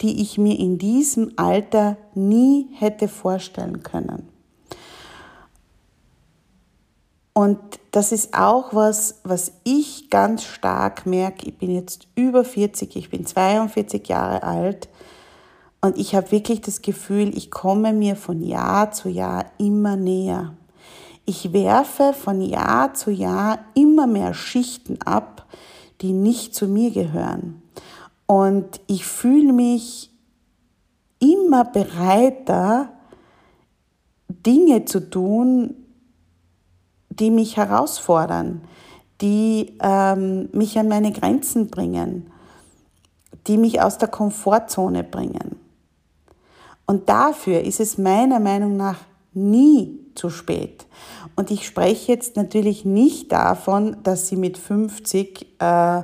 die 0.00 0.20
ich 0.20 0.36
mir 0.36 0.58
in 0.58 0.78
diesem 0.78 1.34
Alter 1.36 1.96
nie 2.12 2.66
hätte 2.72 3.06
vorstellen 3.06 3.84
können. 3.84 4.28
Und 7.32 7.60
das 7.92 8.10
ist 8.10 8.34
auch 8.34 8.74
was, 8.74 9.20
was 9.22 9.52
ich 9.62 10.10
ganz 10.10 10.42
stark 10.42 11.06
merke. 11.06 11.46
Ich 11.46 11.56
bin 11.56 11.70
jetzt 11.70 12.08
über 12.16 12.44
40, 12.44 12.96
ich 12.96 13.10
bin 13.10 13.26
42 13.26 14.08
Jahre 14.08 14.42
alt 14.42 14.88
und 15.80 15.96
ich 15.96 16.16
habe 16.16 16.32
wirklich 16.32 16.62
das 16.62 16.82
Gefühl, 16.82 17.36
ich 17.36 17.52
komme 17.52 17.92
mir 17.92 18.16
von 18.16 18.42
Jahr 18.42 18.90
zu 18.90 19.08
Jahr 19.08 19.46
immer 19.58 19.94
näher. 19.94 20.54
Ich 21.26 21.52
werfe 21.52 22.12
von 22.12 22.40
Jahr 22.40 22.94
zu 22.94 23.12
Jahr 23.12 23.60
immer 23.74 24.08
mehr 24.08 24.34
Schichten 24.34 25.00
ab, 25.02 25.46
die 26.00 26.12
nicht 26.12 26.56
zu 26.56 26.66
mir 26.66 26.90
gehören. 26.90 27.62
Und 28.26 28.80
ich 28.86 29.04
fühle 29.04 29.52
mich 29.52 30.10
immer 31.18 31.64
bereiter, 31.64 32.90
Dinge 34.28 34.84
zu 34.84 35.10
tun, 35.10 35.74
die 37.10 37.30
mich 37.30 37.56
herausfordern, 37.56 38.62
die 39.20 39.76
ähm, 39.80 40.48
mich 40.52 40.78
an 40.78 40.88
meine 40.88 41.12
Grenzen 41.12 41.68
bringen, 41.68 42.30
die 43.46 43.56
mich 43.56 43.80
aus 43.80 43.98
der 43.98 44.08
Komfortzone 44.08 45.04
bringen. 45.04 45.56
Und 46.86 47.08
dafür 47.08 47.60
ist 47.60 47.80
es 47.80 47.96
meiner 47.96 48.40
Meinung 48.40 48.76
nach 48.76 48.98
nie 49.32 50.00
zu 50.14 50.30
spät. 50.30 50.86
Und 51.36 51.50
ich 51.50 51.66
spreche 51.66 52.12
jetzt 52.12 52.36
natürlich 52.36 52.84
nicht 52.84 53.32
davon, 53.32 53.96
dass 54.02 54.28
sie 54.28 54.36
mit 54.36 54.58
50 54.58 55.60
äh, 55.60 56.02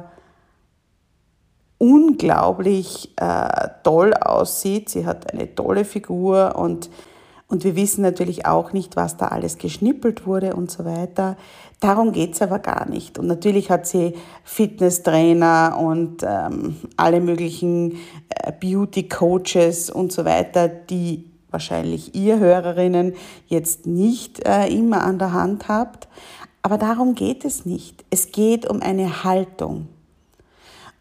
unglaublich 1.80 3.10
äh, 3.16 3.68
toll 3.82 4.12
aussieht. 4.12 4.90
Sie 4.90 5.06
hat 5.06 5.32
eine 5.32 5.54
tolle 5.54 5.86
Figur 5.86 6.54
und, 6.56 6.90
und 7.48 7.64
wir 7.64 7.74
wissen 7.74 8.02
natürlich 8.02 8.44
auch 8.44 8.74
nicht, 8.74 8.96
was 8.96 9.16
da 9.16 9.28
alles 9.28 9.56
geschnippelt 9.56 10.26
wurde 10.26 10.54
und 10.54 10.70
so 10.70 10.84
weiter. 10.84 11.38
Darum 11.80 12.12
geht's 12.12 12.42
aber 12.42 12.58
gar 12.58 12.86
nicht. 12.86 13.18
Und 13.18 13.28
natürlich 13.28 13.70
hat 13.70 13.86
sie 13.86 14.12
Fitnesstrainer 14.44 15.78
und 15.82 16.22
ähm, 16.22 16.76
alle 16.98 17.22
möglichen 17.22 17.92
äh, 18.28 18.52
Beauty-Coaches 18.52 19.88
und 19.88 20.12
so 20.12 20.26
weiter, 20.26 20.68
die 20.68 21.30
wahrscheinlich 21.50 22.14
ihr 22.14 22.38
Hörerinnen 22.38 23.14
jetzt 23.46 23.86
nicht 23.86 24.46
äh, 24.46 24.68
immer 24.68 25.02
an 25.02 25.18
der 25.18 25.32
Hand 25.32 25.68
habt. 25.68 26.08
Aber 26.60 26.76
darum 26.76 27.14
geht 27.14 27.46
es 27.46 27.64
nicht. 27.64 28.04
Es 28.10 28.32
geht 28.32 28.68
um 28.68 28.82
eine 28.82 29.24
Haltung. 29.24 29.88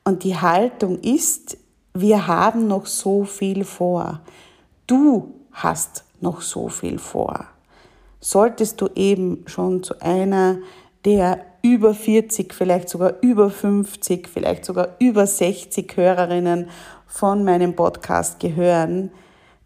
Und 0.03 0.23
die 0.23 0.38
Haltung 0.38 0.99
ist, 0.99 1.57
wir 1.93 2.27
haben 2.27 2.67
noch 2.67 2.85
so 2.85 3.23
viel 3.23 3.63
vor. 3.63 4.21
Du 4.88 5.33
hast 5.51 6.03
noch 6.21 6.41
so 6.41 6.69
viel 6.69 6.99
vor 6.99 7.45
solltest 8.19 8.81
du 8.81 8.89
eben 8.95 9.43
schon 9.47 9.83
zu 9.83 9.99
einer 10.01 10.57
der 11.05 11.45
über 11.62 11.93
40, 11.93 12.53
vielleicht 12.53 12.89
sogar 12.89 13.15
über 13.21 13.49
50, 13.49 14.27
vielleicht 14.27 14.65
sogar 14.65 14.95
über 14.99 15.25
60 15.25 15.95
Hörerinnen 15.95 16.69
von 17.07 17.43
meinem 17.43 17.75
Podcast 17.75 18.39
gehören, 18.39 19.12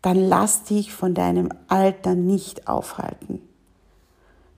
dann 0.02 0.17
lass 0.17 0.63
dich 0.63 0.93
von 0.93 1.13
deinem 1.13 1.50
Alter 1.67 2.13
nicht 2.13 2.67
aufhalten. 2.67 3.41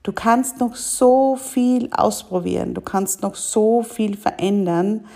Du 0.02 0.12
kannst 0.12 0.60
noch 0.60 0.76
so 0.76 1.36
viel 1.36 1.88
ausprobieren, 1.92 2.74
du 2.74 2.80
kannst 2.80 3.22
noch 3.22 3.34
so 3.34 3.82
viel 3.82 4.16
verändern 4.16 5.06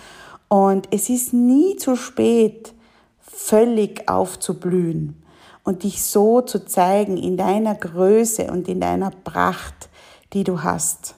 und 0.51 0.89
es 0.91 1.09
ist 1.09 1.33
nie 1.33 1.77
zu 1.77 1.95
spät, 1.95 2.75
völlig 3.21 4.09
aufzublühen 4.09 5.23
und 5.63 5.85
dich 5.85 6.03
so 6.03 6.41
zu 6.41 6.67
zeigen 6.67 7.17
in 7.17 7.37
deiner 7.37 7.77
Größe 7.77 8.51
und 8.51 8.69
in 8.69 8.81
deiner 8.81 9.13
Pracht, 9.13 9.89
die 10.33 10.43
du 10.43 10.65
hast. 10.65 11.15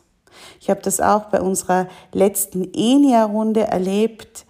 Ich 0.61 0.69
habe 0.69 0.83
das 0.83 1.01
auch 1.01 1.25
bei 1.31 1.41
unserer 1.41 1.89
letzten 2.13 2.71
Enia-Runde 2.75 3.63
erlebt. 3.63 4.45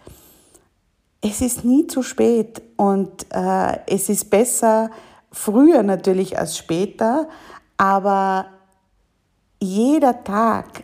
Es 1.21 1.41
ist 1.41 1.65
nie 1.65 1.87
zu 1.87 2.03
spät 2.03 2.61
und 2.77 3.27
äh, 3.31 3.79
es 3.87 4.09
ist 4.09 4.31
besser 4.31 4.91
früher 5.31 5.85
natürlich 5.85 6.41
als 6.41 6.57
später, 6.59 7.29
aber 7.77 8.47
jeder 9.61 10.25
Tag, 10.25 10.83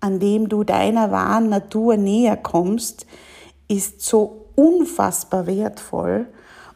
an 0.00 0.18
dem 0.18 0.48
du 0.48 0.64
deiner 0.64 1.10
wahren 1.10 1.50
Natur 1.50 1.98
näher 1.98 2.38
kommst, 2.38 3.04
ist 3.68 4.02
so 4.02 4.46
unfassbar 4.54 5.46
wertvoll 5.46 6.26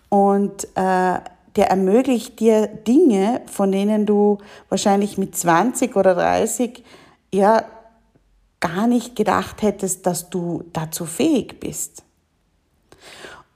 und 0.09 0.65
äh, 0.75 1.19
der 1.57 1.71
ermöglicht 1.71 2.39
dir 2.41 2.67
Dinge, 2.67 3.43
von 3.47 3.73
denen 3.73 4.07
du 4.07 4.39
wahrscheinlich 4.69 5.19
mit 5.19 5.37
20 5.37 5.97
oder 5.97 6.15
30 6.15 6.85
ja 7.33 7.65
gar 8.61 8.87
nicht 8.87 9.17
gedacht 9.17 9.63
hättest, 9.63 10.07
dass 10.07 10.31
du 10.31 10.65
dazu 10.73 11.05
fähig 11.05 11.61
bist. 11.61 12.03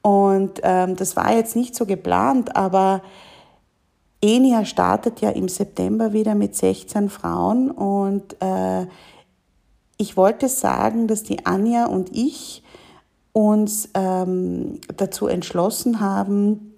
Und 0.02 0.60
ähm, 0.62 0.96
das 0.96 1.16
war 1.16 1.32
jetzt 1.32 1.54
nicht 1.54 1.74
so 1.74 1.86
geplant, 1.86 2.56
aber 2.56 3.02
Enia 4.20 4.64
startet 4.64 5.20
ja 5.20 5.30
im 5.30 5.48
September 5.48 6.12
wieder 6.12 6.34
mit 6.34 6.56
16 6.56 7.08
Frauen 7.08 7.70
und 7.70 8.36
äh, 8.40 8.86
ich 9.96 10.16
wollte 10.16 10.48
sagen, 10.48 11.06
dass 11.06 11.22
die 11.22 11.46
Anja 11.46 11.86
und 11.86 12.10
ich 12.12 12.64
uns 13.32 13.88
ähm, 13.94 14.80
dazu 14.96 15.26
entschlossen 15.26 16.00
haben, 16.00 16.74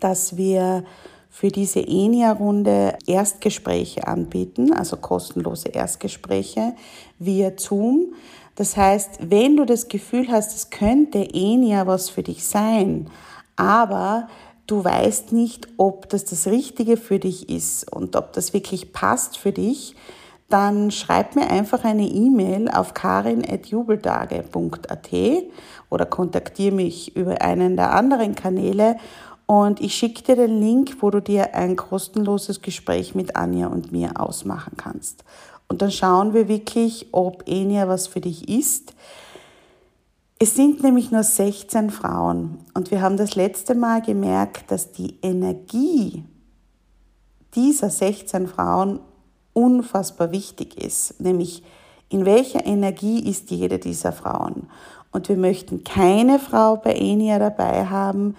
dass 0.00 0.36
wir 0.36 0.84
für 1.30 1.48
diese 1.48 1.80
ENIA-Runde 1.80 2.96
Erstgespräche 3.06 4.06
anbieten, 4.06 4.72
also 4.72 4.96
kostenlose 4.96 5.68
Erstgespräche 5.68 6.74
via 7.18 7.52
Zoom. 7.56 8.14
Das 8.54 8.76
heißt, 8.76 9.18
wenn 9.30 9.56
du 9.56 9.66
das 9.66 9.88
Gefühl 9.88 10.28
hast, 10.30 10.56
es 10.56 10.70
könnte 10.70 11.18
ENIA 11.18 11.86
was 11.86 12.08
für 12.08 12.22
dich 12.22 12.44
sein, 12.44 13.10
aber 13.54 14.28
du 14.66 14.82
weißt 14.82 15.32
nicht, 15.32 15.68
ob 15.76 16.08
das 16.08 16.24
das 16.24 16.46
Richtige 16.46 16.96
für 16.96 17.18
dich 17.18 17.48
ist 17.50 17.92
und 17.92 18.16
ob 18.16 18.32
das 18.32 18.54
wirklich 18.54 18.92
passt 18.92 19.36
für 19.36 19.52
dich, 19.52 19.94
dann 20.48 20.90
schreib 20.90 21.34
mir 21.34 21.50
einfach 21.50 21.84
eine 21.84 22.06
E-Mail 22.06 22.68
auf 22.68 22.94
karin.jubeltage.at 22.94 25.10
oder 25.90 26.06
kontaktiere 26.06 26.74
mich 26.74 27.16
über 27.16 27.42
einen 27.42 27.76
der 27.76 27.92
anderen 27.92 28.34
Kanäle 28.34 28.96
und 29.46 29.80
ich 29.80 29.94
schicke 29.94 30.22
dir 30.22 30.36
den 30.36 30.60
Link, 30.60 30.96
wo 31.00 31.10
du 31.10 31.20
dir 31.20 31.54
ein 31.54 31.76
kostenloses 31.76 32.62
Gespräch 32.62 33.14
mit 33.14 33.36
Anja 33.36 33.68
und 33.68 33.92
mir 33.92 34.20
ausmachen 34.20 34.76
kannst. 34.76 35.24
Und 35.68 35.82
dann 35.82 35.90
schauen 35.90 36.34
wir 36.34 36.48
wirklich, 36.48 37.08
ob 37.12 37.44
Enia 37.46 37.88
was 37.88 38.06
für 38.06 38.20
dich 38.20 38.48
ist. 38.48 38.94
Es 40.38 40.54
sind 40.54 40.82
nämlich 40.82 41.10
nur 41.10 41.22
16 41.22 41.90
Frauen 41.90 42.58
und 42.74 42.90
wir 42.90 43.00
haben 43.00 43.16
das 43.16 43.36
letzte 43.36 43.74
Mal 43.74 44.02
gemerkt, 44.02 44.70
dass 44.70 44.92
die 44.92 45.18
Energie 45.22 46.24
dieser 47.54 47.88
16 47.88 48.46
Frauen 48.46 49.00
unfassbar 49.56 50.32
wichtig 50.32 50.76
ist, 50.82 51.20
nämlich 51.20 51.62
in 52.08 52.26
welcher 52.26 52.64
Energie 52.66 53.28
ist 53.28 53.50
jede 53.50 53.78
dieser 53.78 54.12
Frauen. 54.12 54.68
Und 55.12 55.28
wir 55.28 55.36
möchten 55.36 55.82
keine 55.82 56.38
Frau 56.38 56.76
bei 56.76 56.94
Enia 56.94 57.38
dabei 57.38 57.86
haben, 57.86 58.36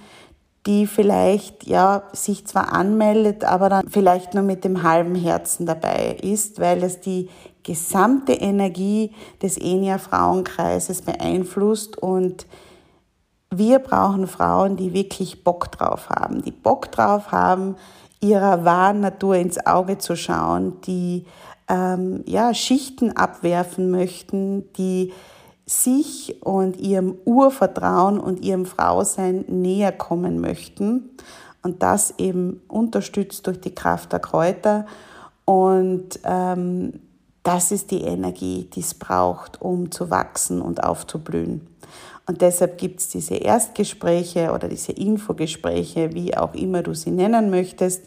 die 0.67 0.85
vielleicht 0.85 1.65
ja 1.65 2.03
sich 2.13 2.45
zwar 2.45 2.71
anmeldet, 2.71 3.43
aber 3.45 3.69
dann 3.69 3.87
vielleicht 3.89 4.33
nur 4.33 4.43
mit 4.43 4.63
dem 4.63 4.83
halben 4.83 5.15
Herzen 5.15 5.65
dabei 5.65 6.17
ist, 6.21 6.59
weil 6.59 6.83
es 6.83 6.99
die 6.99 7.29
gesamte 7.63 8.33
Energie 8.33 9.11
des 9.41 9.57
Enia 9.57 9.97
Frauenkreises 9.97 11.01
beeinflusst 11.01 11.97
und 11.97 12.45
wir 13.49 13.79
brauchen 13.79 14.27
Frauen, 14.27 14.75
die 14.75 14.93
wirklich 14.93 15.43
Bock 15.43 15.71
drauf 15.71 16.09
haben, 16.09 16.43
die 16.43 16.51
Bock 16.51 16.91
drauf 16.91 17.31
haben, 17.31 17.75
ihrer 18.27 18.65
wahren 18.65 18.99
Natur 18.99 19.35
ins 19.35 19.65
Auge 19.65 19.97
zu 19.97 20.15
schauen, 20.15 20.81
die 20.81 21.25
ähm, 21.69 22.23
ja, 22.25 22.53
Schichten 22.53 23.15
abwerfen 23.15 23.91
möchten, 23.91 24.71
die 24.73 25.13
sich 25.65 26.41
und 26.41 26.77
ihrem 26.79 27.15
Urvertrauen 27.25 28.19
und 28.19 28.43
ihrem 28.43 28.65
Frausein 28.65 29.43
näher 29.47 29.91
kommen 29.91 30.39
möchten. 30.39 31.09
und 31.63 31.83
das 31.83 32.13
eben 32.17 32.61
unterstützt 32.69 33.45
durch 33.45 33.59
die 33.59 33.75
Kraft 33.75 34.13
der 34.13 34.19
Kräuter. 34.19 34.85
Und 35.43 36.19
ähm, 36.23 36.93
das 37.43 37.71
ist 37.71 37.91
die 37.91 38.01
Energie, 38.01 38.69
die 38.73 38.79
es 38.79 38.93
braucht, 38.93 39.61
um 39.61 39.91
zu 39.91 40.09
wachsen 40.09 40.61
und 40.61 40.83
aufzublühen. 40.83 41.67
Und 42.25 42.41
deshalb 42.41 42.77
gibt 42.77 42.99
es 42.99 43.09
diese 43.09 43.35
Erstgespräche 43.35 44.51
oder 44.51 44.67
diese 44.67 44.91
Infogespräche, 44.91 46.13
wie 46.13 46.35
auch 46.37 46.53
immer 46.53 46.83
du 46.83 46.93
sie 46.93 47.11
nennen 47.11 47.49
möchtest, 47.49 48.03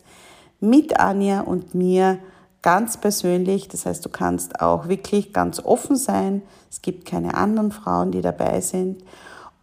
mit 0.60 1.00
Anja 1.00 1.40
und 1.40 1.74
mir 1.74 2.18
ganz 2.62 2.96
persönlich. 2.98 3.68
Das 3.68 3.86
heißt, 3.86 4.04
du 4.04 4.08
kannst 4.08 4.60
auch 4.60 4.88
wirklich 4.88 5.32
ganz 5.32 5.60
offen 5.60 5.96
sein. 5.96 6.42
Es 6.70 6.82
gibt 6.82 7.06
keine 7.06 7.34
anderen 7.34 7.72
Frauen, 7.72 8.12
die 8.12 8.20
dabei 8.20 8.60
sind. 8.60 9.02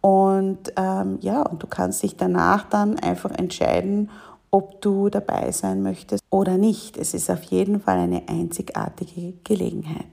Und 0.00 0.72
ähm, 0.76 1.18
ja, 1.20 1.42
und 1.42 1.62
du 1.62 1.66
kannst 1.66 2.02
dich 2.02 2.16
danach 2.16 2.68
dann 2.68 2.98
einfach 2.98 3.30
entscheiden, 3.30 4.10
ob 4.50 4.80
du 4.80 5.08
dabei 5.08 5.50
sein 5.52 5.82
möchtest 5.82 6.22
oder 6.30 6.56
nicht. 6.56 6.96
Es 6.96 7.14
ist 7.14 7.30
auf 7.30 7.42
jeden 7.44 7.80
Fall 7.80 7.98
eine 7.98 8.28
einzigartige 8.28 9.34
Gelegenheit. 9.44 10.06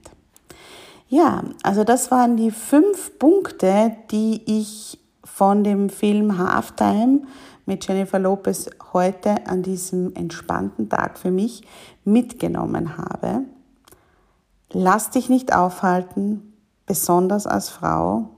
Ja, 1.08 1.44
also 1.62 1.84
das 1.84 2.10
waren 2.10 2.36
die 2.36 2.50
fünf 2.50 3.18
Punkte, 3.18 3.96
die 4.10 4.42
ich 4.44 4.98
von 5.24 5.62
dem 5.62 5.88
Film 5.88 6.36
Halftime 6.36 7.20
mit 7.66 7.86
Jennifer 7.86 8.18
Lopez 8.18 8.70
heute 8.92 9.46
an 9.46 9.62
diesem 9.62 10.14
entspannten 10.14 10.88
Tag 10.88 11.18
für 11.18 11.30
mich 11.30 11.62
mitgenommen 12.04 12.96
habe. 12.96 13.42
Lass 14.72 15.10
dich 15.10 15.28
nicht 15.28 15.54
aufhalten, 15.54 16.54
besonders 16.86 17.46
als 17.46 17.68
Frau. 17.68 18.30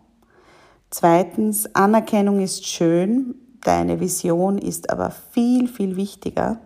Zweitens, 0.90 1.74
Anerkennung 1.74 2.40
ist 2.40 2.66
schön, 2.66 3.34
deine 3.62 4.00
Vision 4.00 4.56
ist 4.56 4.90
aber 4.90 5.10
viel, 5.10 5.68
viel 5.68 5.96
wichtiger. 5.96 6.58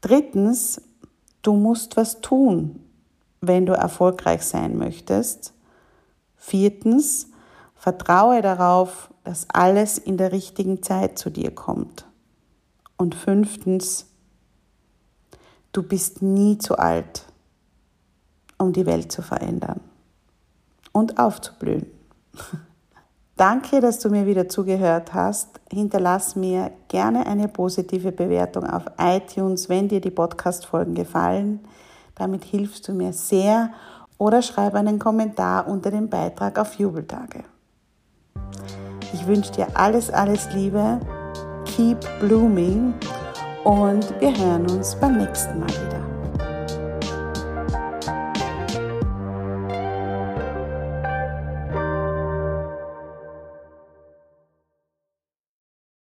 Drittens, 0.00 0.80
du 1.42 1.54
musst 1.54 1.96
was 1.96 2.20
tun, 2.20 2.80
wenn 3.40 3.66
du 3.66 3.72
erfolgreich 3.72 4.42
sein 4.42 4.76
möchtest. 4.78 5.52
Viertens, 6.36 7.28
vertraue 7.82 8.42
darauf, 8.42 9.10
dass 9.24 9.48
alles 9.52 9.98
in 9.98 10.16
der 10.16 10.30
richtigen 10.30 10.84
Zeit 10.84 11.18
zu 11.18 11.30
dir 11.30 11.52
kommt. 11.52 12.06
Und 12.96 13.16
fünftens, 13.16 14.06
du 15.72 15.82
bist 15.82 16.22
nie 16.22 16.58
zu 16.58 16.78
alt, 16.78 17.24
um 18.56 18.72
die 18.72 18.86
Welt 18.86 19.10
zu 19.10 19.20
verändern 19.20 19.80
und 20.92 21.18
aufzublühen. 21.18 21.86
Danke, 23.36 23.80
dass 23.80 23.98
du 23.98 24.10
mir 24.10 24.26
wieder 24.26 24.48
zugehört 24.48 25.12
hast. 25.12 25.60
Hinterlass 25.68 26.36
mir 26.36 26.70
gerne 26.86 27.26
eine 27.26 27.48
positive 27.48 28.12
Bewertung 28.12 28.64
auf 28.64 28.84
iTunes, 28.96 29.68
wenn 29.68 29.88
dir 29.88 30.00
die 30.00 30.12
Podcast-Folgen 30.12 30.94
gefallen. 30.94 31.58
Damit 32.14 32.44
hilfst 32.44 32.86
du 32.86 32.92
mir 32.92 33.12
sehr. 33.12 33.72
Oder 34.18 34.40
schreib 34.40 34.74
einen 34.74 35.00
Kommentar 35.00 35.66
unter 35.66 35.90
dem 35.90 36.08
Beitrag 36.08 36.60
auf 36.60 36.74
Jubeltage. 36.74 37.42
Ich 39.12 39.26
wünsche 39.26 39.52
dir 39.52 39.66
alles, 39.74 40.10
alles 40.10 40.48
Liebe. 40.54 40.98
Keep 41.64 41.98
blooming 42.20 42.94
und 43.64 44.20
wir 44.20 44.36
hören 44.36 44.68
uns 44.70 44.94
beim 44.96 45.18
nächsten 45.18 45.60
Mal 45.60 45.68
wieder. 45.68 46.01